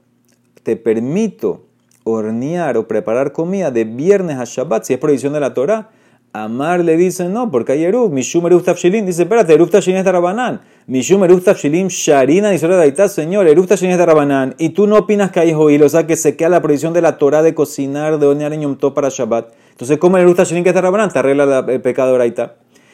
te 0.63 0.75
permito 0.75 1.65
hornear 2.03 2.77
o 2.77 2.87
preparar 2.87 3.31
comida 3.31 3.71
de 3.71 3.83
viernes 3.83 4.37
a 4.37 4.45
Shabbat 4.45 4.83
si 4.83 4.93
es 4.93 4.99
prohibición 4.99 5.33
de 5.33 5.39
la 5.39 5.53
Torah? 5.53 5.89
Amar 6.33 6.83
le 6.83 6.97
dice 6.97 7.29
no, 7.29 7.49
porque 7.49 7.73
hay 7.73 7.83
Eruf, 7.83 8.11
Mishum 8.11 8.45
Eruf 8.45 8.63
Tafshilin. 8.63 9.05
Dice, 9.05 9.23
espérate, 9.23 9.53
Eruf 9.53 9.71
Tafshilin 9.71 9.99
es 9.99 10.05
de 10.05 10.11
Rabanán. 10.11 10.61
Mishum 10.89 11.21
Eruf 11.25 11.43
Tafshilin 11.43 11.89
Sharina 11.89 12.49
dice 12.49 12.65
Daitá, 12.65 13.09
señor, 13.09 13.45
Eruf 13.45 13.67
Tafshilin 13.67 13.91
es 13.91 13.97
de 13.97 14.05
Rabanán. 14.05 14.55
Y 14.57 14.69
tú 14.69 14.87
no 14.87 14.99
opinas 14.99 15.31
que 15.31 15.41
hay 15.41 15.51
Joil, 15.51 15.83
o 15.83 15.89
sea 15.89 16.07
que 16.07 16.15
se 16.15 16.37
queda 16.37 16.47
la 16.47 16.61
prohibición 16.61 16.93
de 16.93 17.01
la 17.01 17.17
Torah 17.17 17.43
de 17.43 17.53
cocinar, 17.53 18.19
de 18.19 18.25
hornear 18.25 18.53
en 18.53 18.61
Yom 18.61 18.77
Tov 18.77 18.93
para 18.93 19.09
Shabbat. 19.09 19.53
Entonces, 19.71 19.97
¿cómo 19.97 20.15
el 20.15 20.23
Eruf 20.23 20.37
Tafshilin 20.37 20.63
que 20.63 20.69
es 20.69 20.75
de 20.75 20.79
Rabanán? 20.81 21.11
Te 21.11 21.19
arregla 21.19 21.65
el 21.67 21.81
pecado 21.81 22.17
de. 22.17 22.51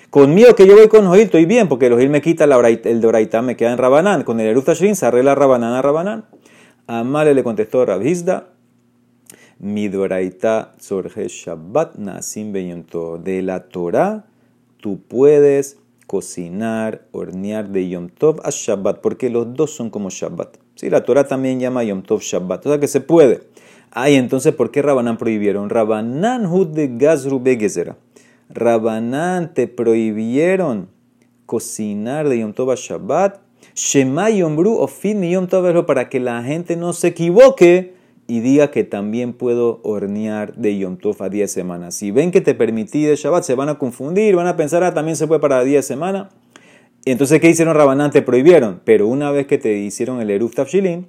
Conmigo 0.10 0.56
que 0.56 0.66
yo 0.66 0.76
voy 0.76 0.88
con 0.88 1.06
Joil 1.06 1.22
estoy 1.22 1.46
bien, 1.46 1.70
porque 1.70 1.86
el 1.86 1.94
Joil 1.94 2.10
me 2.10 2.24
quita 2.24 2.48
la 2.48 2.68
el 2.68 3.00
de 3.00 3.42
me 3.44 3.56
queda 3.56 3.74
en 3.74 3.78
Rabanán. 3.78 4.24
Con 4.24 4.40
el 4.40 4.48
Eruf 4.48 4.66
Tafshilin 4.66 4.96
se 4.96 5.06
arregla 5.06 5.36
Rabanán 5.36 5.74
a 5.74 5.84
Rabanán. 5.84 6.26
Amar 6.88 7.28
le 7.28 7.44
contestó 7.44 7.86
Rabhizda, 7.86 8.48
Midoraita 9.60 10.74
Sorge 10.80 11.28
Shabbat 11.28 11.96
Nasim 11.98 12.52
De 12.52 13.42
la 13.44 13.66
Torah, 13.66 14.26
tú 14.82 15.00
puedes 15.08 15.78
cocinar, 16.08 17.06
hornear 17.12 17.70
de 17.70 17.90
Yom 17.90 18.10
Tov 18.10 18.42
a 18.44 18.50
Shabbat, 18.50 19.02
porque 19.02 19.30
los 19.30 19.54
dos 19.54 19.72
son 19.72 19.90
como 19.90 20.10
Shabbat. 20.10 20.58
Sí, 20.76 20.90
la 20.90 21.04
Torah 21.04 21.28
también 21.28 21.60
llama 21.60 21.84
Yom 21.84 22.04
Tov 22.04 22.22
Shabbat, 22.22 22.66
o 22.66 22.70
sea 22.70 22.80
que 22.80 22.88
se 22.88 23.02
puede. 23.02 23.42
Ay, 23.92 24.16
entonces, 24.16 24.54
¿por 24.54 24.72
qué 24.72 24.82
Rabanán 24.82 25.18
prohibieron? 25.18 25.70
Rabanán 25.70 26.46
Hud 26.46 26.68
de 26.68 26.90
Gazru 26.98 27.40
Begezera. 27.40 27.96
Rabanán 28.50 29.54
te 29.54 29.68
prohibieron 29.68 30.90
cocinar 31.46 32.28
de 32.30 32.40
Yom 32.40 32.54
Tov 32.54 32.72
a 32.72 32.76
Shabbat. 32.76 33.40
Shema 33.76 34.30
Yom 34.30 34.56
Bru 34.56 34.78
o 34.78 34.88
fin 34.88 35.24
Yom 35.24 35.48
Tov 35.48 35.86
para 35.86 36.10
que 36.10 36.20
la 36.20 36.44
gente 36.44 36.76
no 36.76 36.94
se 36.94 37.10
equivoque 37.10 37.94
y 38.34 38.40
diga 38.40 38.72
que 38.72 38.84
también 38.84 39.34
puedo 39.34 39.80
hornear 39.84 40.56
de 40.56 40.76
Yom 40.76 40.98
Tov 40.98 41.22
a 41.22 41.30
10 41.30 41.52
semanas. 41.52 41.94
Si 41.94 42.10
ven 42.10 42.32
que 42.32 42.42
te 42.42 42.56
permití 42.56 43.04
de 43.04 43.16
Shabbat, 43.16 43.44
se 43.44 43.54
van 43.54 43.70
a 43.70 43.78
confundir, 43.78 44.36
van 44.36 44.48
a 44.48 44.58
pensar, 44.58 44.84
ah, 44.84 44.92
también 44.92 45.16
se 45.16 45.28
puede 45.28 45.40
para 45.40 45.64
10 45.64 45.86
semanas. 45.86 46.30
Entonces, 47.06 47.40
¿qué 47.40 47.52
hicieron 47.52 47.76
Rabanán? 47.76 48.10
Te 48.10 48.24
prohibieron. 48.24 48.82
Pero 48.86 49.08
una 49.08 49.30
vez 49.30 49.46
que 49.46 49.60
te 49.60 49.78
hicieron 49.78 50.20
el 50.20 50.32
Eruf 50.32 50.56
Tafshilin, 50.56 51.06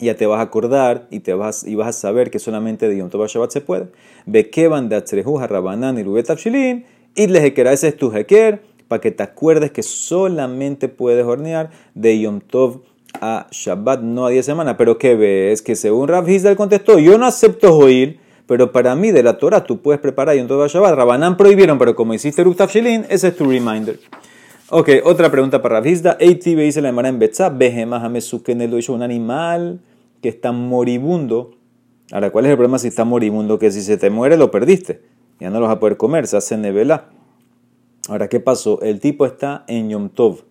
ya 0.00 0.16
te 0.16 0.26
vas 0.26 0.38
a 0.38 0.42
acordar 0.42 1.06
y, 1.10 1.20
te 1.20 1.32
vas, 1.32 1.66
y 1.66 1.76
vas 1.76 1.88
a 1.88 1.92
saber 1.94 2.30
que 2.30 2.38
solamente 2.38 2.90
de 2.90 2.98
Yom 2.98 3.08
Tov 3.08 3.26
Shabbat 3.26 3.50
se 3.50 3.62
puede. 3.62 3.86
Bekevan 4.26 4.90
de 4.90 4.96
Atzrehu 4.96 5.38
Rabanán 5.38 5.98
y 5.98 6.02
Rubet 6.02 6.28
Abshilin, 6.28 6.84
y 7.14 7.26
les 7.26 7.42
ese 7.42 7.88
es 7.88 7.96
tu 7.96 8.14
Heker, 8.14 8.60
para 8.86 9.00
que 9.00 9.10
te 9.10 9.22
acuerdes 9.22 9.70
que 9.70 9.82
solamente 9.82 10.90
puedes 10.90 11.24
hornear 11.24 11.70
de 11.94 12.20
Yom 12.20 12.40
Tov 12.42 12.82
a 13.20 13.46
Shabbat, 13.50 14.00
no 14.00 14.26
a 14.26 14.30
10 14.30 14.44
semanas. 14.44 14.76
Pero 14.78 14.98
¿qué 14.98 15.14
ves? 15.14 15.62
Que 15.62 15.76
según 15.76 16.08
Rav 16.08 16.28
Hizdal 16.28 16.56
contestó, 16.56 16.98
yo 16.98 17.18
no 17.18 17.26
acepto 17.26 17.76
oír, 17.76 18.20
pero 18.46 18.72
para 18.72 18.94
mí 18.94 19.10
de 19.10 19.22
la 19.22 19.38
Torah 19.38 19.64
tú 19.64 19.80
puedes 19.80 20.00
preparar 20.00 20.36
Yom 20.36 20.46
Tov 20.46 20.62
a 20.62 20.66
Shabbat. 20.68 20.94
Rabanán 20.94 21.36
prohibieron, 21.36 21.78
pero 21.78 21.94
como 21.94 22.14
hiciste 22.14 22.44
Ruth 22.44 22.60
Shilin, 22.68 23.06
ese 23.08 23.28
es 23.28 23.36
tu 23.36 23.48
reminder. 23.48 23.98
Ok, 24.70 24.88
otra 25.04 25.30
pregunta 25.30 25.60
para 25.60 25.76
Rav 25.76 25.86
Hizda. 25.86 26.16
Eiti 26.18 26.54
dice 26.54 26.80
la 26.80 26.88
Emara 26.88 27.08
en 27.08 27.18
Betzá, 27.18 27.50
lo 27.50 28.78
hizo 28.78 28.92
un 28.92 29.02
animal 29.02 29.80
que 30.22 30.30
está 30.30 30.52
moribundo. 30.52 31.52
Ahora, 32.10 32.30
¿cuál 32.30 32.46
es 32.46 32.50
el 32.50 32.56
problema 32.56 32.78
si 32.78 32.88
está 32.88 33.04
moribundo? 33.04 33.58
Que 33.58 33.70
si 33.70 33.82
se 33.82 33.98
te 33.98 34.10
muere 34.10 34.36
lo 34.36 34.50
perdiste. 34.50 35.02
Ya 35.38 35.50
no 35.50 35.60
lo 35.60 35.66
vas 35.66 35.76
a 35.76 35.80
poder 35.80 35.96
comer, 35.96 36.26
se 36.26 36.36
hace 36.36 36.56
nevela. 36.56 37.10
Ahora, 38.08 38.28
¿qué 38.28 38.40
pasó? 38.40 38.80
El 38.82 39.00
tipo 39.00 39.26
está 39.26 39.64
en 39.68 39.90
Yom 39.90 40.08
Tov. 40.08 40.44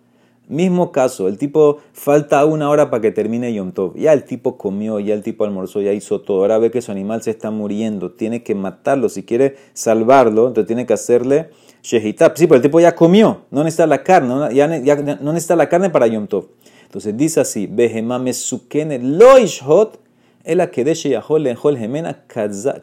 Mismo 0.48 0.92
caso, 0.92 1.26
el 1.26 1.38
tipo 1.38 1.78
falta 1.92 2.44
una 2.44 2.68
hora 2.68 2.90
para 2.90 3.00
que 3.00 3.10
termine 3.10 3.54
Yom 3.54 3.72
Tov. 3.72 3.96
Ya 3.96 4.12
el 4.12 4.24
tipo 4.24 4.58
comió, 4.58 5.00
ya 5.00 5.14
el 5.14 5.22
tipo 5.22 5.44
almorzó, 5.44 5.80
ya 5.80 5.92
hizo 5.92 6.20
todo. 6.20 6.40
Ahora 6.40 6.58
ve 6.58 6.70
que 6.70 6.82
su 6.82 6.92
animal 6.92 7.22
se 7.22 7.30
está 7.30 7.50
muriendo. 7.50 8.12
Tiene 8.12 8.42
que 8.42 8.54
matarlo. 8.54 9.08
Si 9.08 9.22
quiere 9.22 9.56
salvarlo, 9.72 10.48
entonces 10.48 10.66
tiene 10.66 10.84
que 10.84 10.92
hacerle 10.92 11.50
shehitah. 11.82 12.34
Sí, 12.36 12.46
pero 12.46 12.56
el 12.56 12.62
tipo 12.62 12.78
ya 12.78 12.94
comió. 12.94 13.42
No 13.50 13.64
necesita 13.64 13.86
la 13.86 14.02
carne. 14.02 14.54
Ya, 14.54 14.66
no 14.68 15.32
necesita 15.32 15.56
la 15.56 15.68
carne 15.68 15.88
para 15.88 16.06
Yom 16.06 16.26
Tov. 16.26 16.46
Entonces 16.84 17.16
dice 17.16 17.40
así: 17.40 17.66
Behemame 17.66 18.34
sukene 18.34 18.98
loishot 18.98 19.98
el 20.44 20.60
akedesh 20.60 21.06
yahol 21.06 21.42
lenjol 21.42 21.78
gemena 21.78 22.12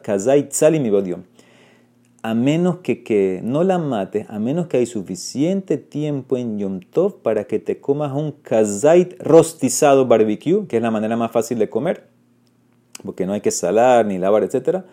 kazai 0.02 0.48
tzali 0.48 0.90
bodium 0.90 1.22
a 2.22 2.34
menos 2.34 2.78
que, 2.78 3.40
no 3.42 3.64
la 3.64 3.78
mates, 3.78 4.26
a 4.30 4.38
menos 4.38 4.68
que 4.68 4.76
hay 4.76 4.86
suficiente 4.86 5.76
tiempo 5.76 6.36
en 6.36 6.58
Yom 6.58 6.80
Tov 6.80 7.20
para 7.20 7.44
que 7.44 7.58
te 7.58 7.80
comas 7.80 8.12
un 8.12 8.30
kazait 8.30 9.20
rostizado 9.20 10.06
barbecue, 10.06 10.66
que 10.68 10.76
es 10.76 10.82
la 10.82 10.92
manera 10.92 11.16
más 11.16 11.32
fácil 11.32 11.58
de 11.58 11.68
comer, 11.68 12.06
porque 13.02 13.26
no 13.26 13.32
hay 13.32 13.40
que 13.40 13.50
salar 13.50 14.06
ni 14.06 14.18
lavar, 14.18 14.44
etc. 14.44 14.84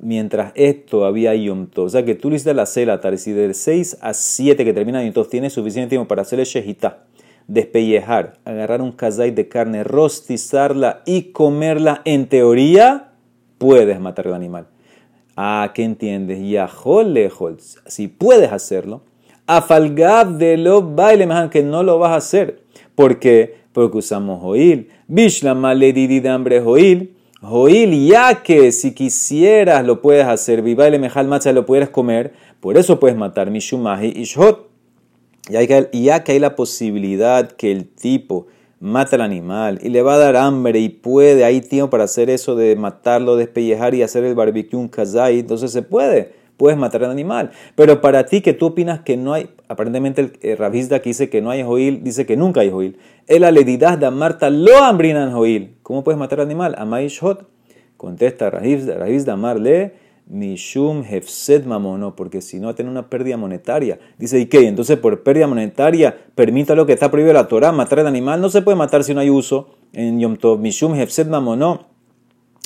Mientras 0.00 0.52
esto 0.54 1.04
había 1.04 1.34
Yom 1.34 1.66
Tov. 1.66 1.84
O 1.84 1.90
sea 1.90 2.02
que 2.02 2.14
tú 2.14 2.30
le 2.30 2.36
hiciste 2.36 2.54
la 2.54 2.64
cela, 2.64 2.98
si 3.18 3.32
de 3.32 3.52
6 3.52 3.98
a 4.00 4.14
7 4.14 4.64
que 4.64 4.72
termina 4.72 5.04
Yom 5.04 5.12
Tov, 5.12 5.28
tienes 5.28 5.52
suficiente 5.52 5.90
tiempo 5.90 6.08
para 6.08 6.22
hacerle 6.22 6.46
shejitá, 6.46 7.04
despellejar, 7.46 8.38
agarrar 8.46 8.80
un 8.80 8.92
kazait 8.92 9.34
de 9.34 9.48
carne, 9.48 9.84
rostizarla 9.84 11.02
y 11.04 11.32
comerla, 11.32 12.00
en 12.06 12.26
teoría, 12.26 13.12
puedes 13.58 14.00
matar 14.00 14.28
al 14.28 14.34
animal. 14.34 14.66
Ah, 15.42 15.72
¿qué 15.72 15.84
entiendes? 15.84 16.38
Yahol 16.46 17.14
lejol. 17.14 17.56
Si 17.86 18.08
puedes 18.08 18.52
hacerlo. 18.52 19.00
Afalgab 19.46 20.36
de 20.36 20.58
lo 20.58 20.82
baile, 20.82 21.26
que 21.50 21.62
no 21.62 21.82
lo 21.82 21.98
vas 21.98 22.12
a 22.12 22.16
hacer. 22.16 22.62
¿Por 22.94 23.18
qué? 23.18 23.54
Porque 23.72 23.96
usamos 23.96 24.42
joil. 24.42 24.90
Bishlama 25.08 25.70
hambre 25.70 26.60
joil. 26.60 27.14
Joil, 27.40 28.06
ya 28.06 28.42
que 28.42 28.70
si 28.70 28.92
quisieras 28.92 29.82
lo 29.86 30.02
puedes 30.02 30.26
hacer. 30.26 30.60
Vivaile 30.60 30.98
mejal 30.98 31.26
macha 31.26 31.52
lo 31.52 31.64
puedes 31.64 31.88
comer. 31.88 32.34
Por 32.60 32.76
eso 32.76 33.00
puedes 33.00 33.16
matar 33.16 33.50
mishumahi 33.50 34.08
ishot. 34.20 34.68
Ya 35.48 35.66
que 36.22 36.32
hay 36.32 36.38
la 36.38 36.54
posibilidad 36.54 37.50
que 37.50 37.72
el 37.72 37.88
tipo 37.88 38.46
mata 38.80 39.16
al 39.16 39.22
animal 39.22 39.78
y 39.82 39.90
le 39.90 40.02
va 40.02 40.14
a 40.14 40.18
dar 40.18 40.36
hambre 40.36 40.80
y 40.80 40.88
puede, 40.88 41.44
hay 41.44 41.60
tiempo 41.60 41.90
para 41.90 42.04
hacer 42.04 42.30
eso 42.30 42.56
de 42.56 42.74
matarlo, 42.76 43.36
despellejar 43.36 43.94
y 43.94 44.02
hacer 44.02 44.24
el 44.24 44.34
barbecue, 44.34 44.78
un 44.78 44.88
kazai, 44.88 45.38
entonces 45.38 45.70
se 45.70 45.82
puede, 45.82 46.32
puedes 46.56 46.78
matar 46.78 47.04
al 47.04 47.10
animal. 47.10 47.50
Pero 47.76 48.00
para 48.00 48.24
ti 48.26 48.40
que 48.40 48.54
tú 48.54 48.66
opinas 48.66 49.00
que 49.00 49.16
no 49.16 49.34
hay, 49.34 49.50
aparentemente 49.68 50.22
el, 50.22 50.38
el 50.42 50.88
que 50.88 51.00
dice 51.10 51.28
que 51.28 51.42
no 51.42 51.50
hay 51.50 51.62
joil, 51.62 52.02
dice 52.02 52.24
que 52.24 52.36
nunca 52.36 52.62
hay 52.62 52.70
joil. 52.70 52.98
El 53.26 53.44
aledidad 53.44 53.98
de 53.98 54.10
Marta 54.10 54.50
lo 54.50 54.78
hambrinan 54.78 55.32
joil. 55.32 55.76
¿Cómo 55.82 56.02
puedes 56.02 56.18
matar 56.18 56.40
al 56.40 56.46
animal? 56.46 56.74
Amaishot. 56.78 57.46
Contesta 57.98 58.48
Rabizda 58.48 59.36
Marle 59.36 59.92
Mishum 60.30 61.02
hefsed 61.02 61.64
mamono, 61.64 62.14
porque 62.14 62.40
si 62.40 62.60
no, 62.60 62.72
tiene 62.76 62.88
una 62.88 63.10
pérdida 63.10 63.36
monetaria. 63.36 63.98
Dice, 64.16 64.38
¿y 64.38 64.46
qué? 64.46 64.68
Entonces, 64.68 64.96
por 64.96 65.24
pérdida 65.24 65.48
monetaria, 65.48 66.16
permita 66.36 66.76
lo 66.76 66.86
que 66.86 66.92
está 66.92 67.10
prohibido 67.10 67.34
la 67.34 67.48
Torah, 67.48 67.72
matar 67.72 67.98
al 67.98 68.06
animal. 68.06 68.40
No 68.40 68.48
se 68.48 68.62
puede 68.62 68.76
matar 68.76 69.02
si 69.02 69.12
no 69.12 69.20
hay 69.20 69.28
uso 69.28 69.70
en 69.92 70.20
Yom 70.20 70.36
Tov. 70.36 70.60
Mishum 70.60 70.94
hefsed 70.94 71.26
mamono, 71.26 71.86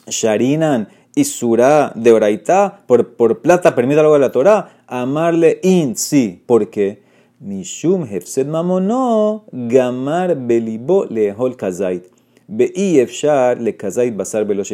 sharinan 0.06 0.88
y 1.14 1.24
surá 1.24 1.90
de 1.94 2.12
oraita, 2.12 2.82
por, 2.86 3.14
por 3.14 3.40
plata, 3.40 3.74
permita 3.74 4.02
lo 4.02 4.12
de 4.12 4.18
la 4.18 4.30
Torah. 4.30 4.82
Amarle 4.86 5.60
in, 5.62 5.96
sí, 5.96 6.42
porque 6.44 7.02
Mishum 7.40 8.04
hefsed 8.04 8.46
mamono, 8.46 9.46
gamar 9.52 10.36
belibo 10.36 11.06
lehol 11.06 11.56
kazait. 11.56 12.04
Be'i 12.46 13.00
efshar 13.00 13.58
le 13.58 13.74
kazait 13.74 14.14
basar 14.14 14.44
velo 14.44 14.64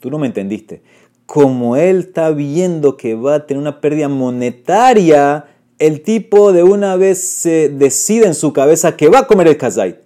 Tú 0.00 0.10
no 0.10 0.18
me 0.18 0.26
entendiste 0.26 0.82
como 1.28 1.76
él 1.76 1.98
está 1.98 2.30
viendo 2.30 2.96
que 2.96 3.14
va 3.14 3.34
a 3.34 3.46
tener 3.46 3.60
una 3.60 3.82
pérdida 3.82 4.08
monetaria, 4.08 5.44
el 5.78 6.00
tipo 6.00 6.54
de 6.54 6.62
una 6.62 6.96
vez 6.96 7.22
se 7.22 7.68
decide 7.68 8.24
en 8.26 8.34
su 8.34 8.54
cabeza 8.54 8.96
que 8.96 9.10
va 9.10 9.18
a 9.18 9.26
comer 9.26 9.46
el 9.48 9.58
kazait. 9.58 9.98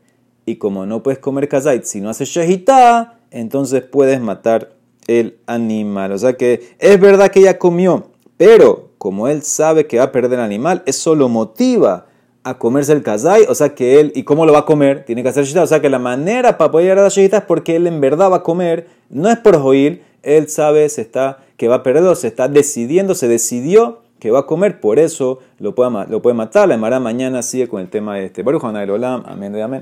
Y 0.47 0.57
como 0.57 0.85
no 0.85 1.05
puedes 1.05 1.21
comer 1.21 1.47
kazait 1.47 1.85
si 1.85 2.01
no 2.01 2.11
haces 2.11 2.29
shahita, 2.29 3.21
entonces 3.31 3.83
puedes 3.85 4.21
matar 4.21 4.73
el 5.07 5.37
animal. 5.47 6.11
O 6.11 6.19
sea 6.19 6.33
que 6.33 6.75
es 6.81 7.01
verdad 7.01 7.31
que 7.31 7.39
ella 7.39 7.57
comió, 7.57 8.09
pero 8.37 8.91
como 8.99 9.29
él 9.29 9.43
sabe 9.43 9.87
que 9.87 9.99
va 9.99 10.05
a 10.07 10.13
perder 10.13 10.41
el 10.41 10.45
animal, 10.45 10.83
eso 10.87 11.15
lo 11.15 11.29
motiva 11.29 12.07
a 12.43 12.59
comerse 12.59 12.95
el 12.95 13.05
kazai. 13.05 13.45
O 13.49 13.55
sea 13.55 13.77
que 13.77 14.01
él, 14.01 14.11
¿y 14.17 14.25
cómo 14.25 14.45
lo 14.45 14.53
va 14.53 14.61
a 14.61 14.67
comer? 14.67 15.05
Tiene 15.05 15.23
que 15.23 15.29
hacer 15.29 15.45
shahita. 15.45 15.63
O 15.63 15.69
sea 15.69 15.81
que 15.81 15.89
la 15.89 16.01
manera 16.01 16.59
para 16.59 16.73
poder 16.73 16.87
llegar 16.87 16.99
a 16.99 17.03
la 17.03 17.11
shahita 17.11 17.37
es 17.37 17.45
porque 17.45 17.77
él 17.77 17.87
en 17.87 18.01
verdad 18.01 18.29
va 18.29 18.39
a 18.39 18.43
comer, 18.43 18.89
no 19.09 19.31
es 19.31 19.39
por 19.39 19.57
joir 19.61 20.11
él 20.23 20.49
sabe 20.49 20.89
se 20.89 21.03
está, 21.03 21.39
que 21.57 21.69
va 21.69 21.77
a 21.77 21.83
perder, 21.83 22.15
se 22.17 22.29
está 22.29 22.49
decidiendo, 22.49 23.15
se 23.15 23.29
decidió 23.29 24.03
que 24.23 24.31
va 24.31 24.41
a 24.41 24.47
comer, 24.47 24.79
por 24.79 25.01
eso 25.01 25.41
lo 25.59 25.75
puede, 25.75 26.35
matar. 26.35 26.69
La 26.69 26.75
Emara 26.75 27.01
mañana 27.01 27.43
sigue 27.43 27.67
con 27.67 27.81
el 27.81 27.89
tema 27.89 28.15
de 28.15 28.27
este. 28.27 28.45
Baruch 28.45 28.63
Olam, 28.63 29.25
amén 29.27 29.61
amén. 29.61 29.81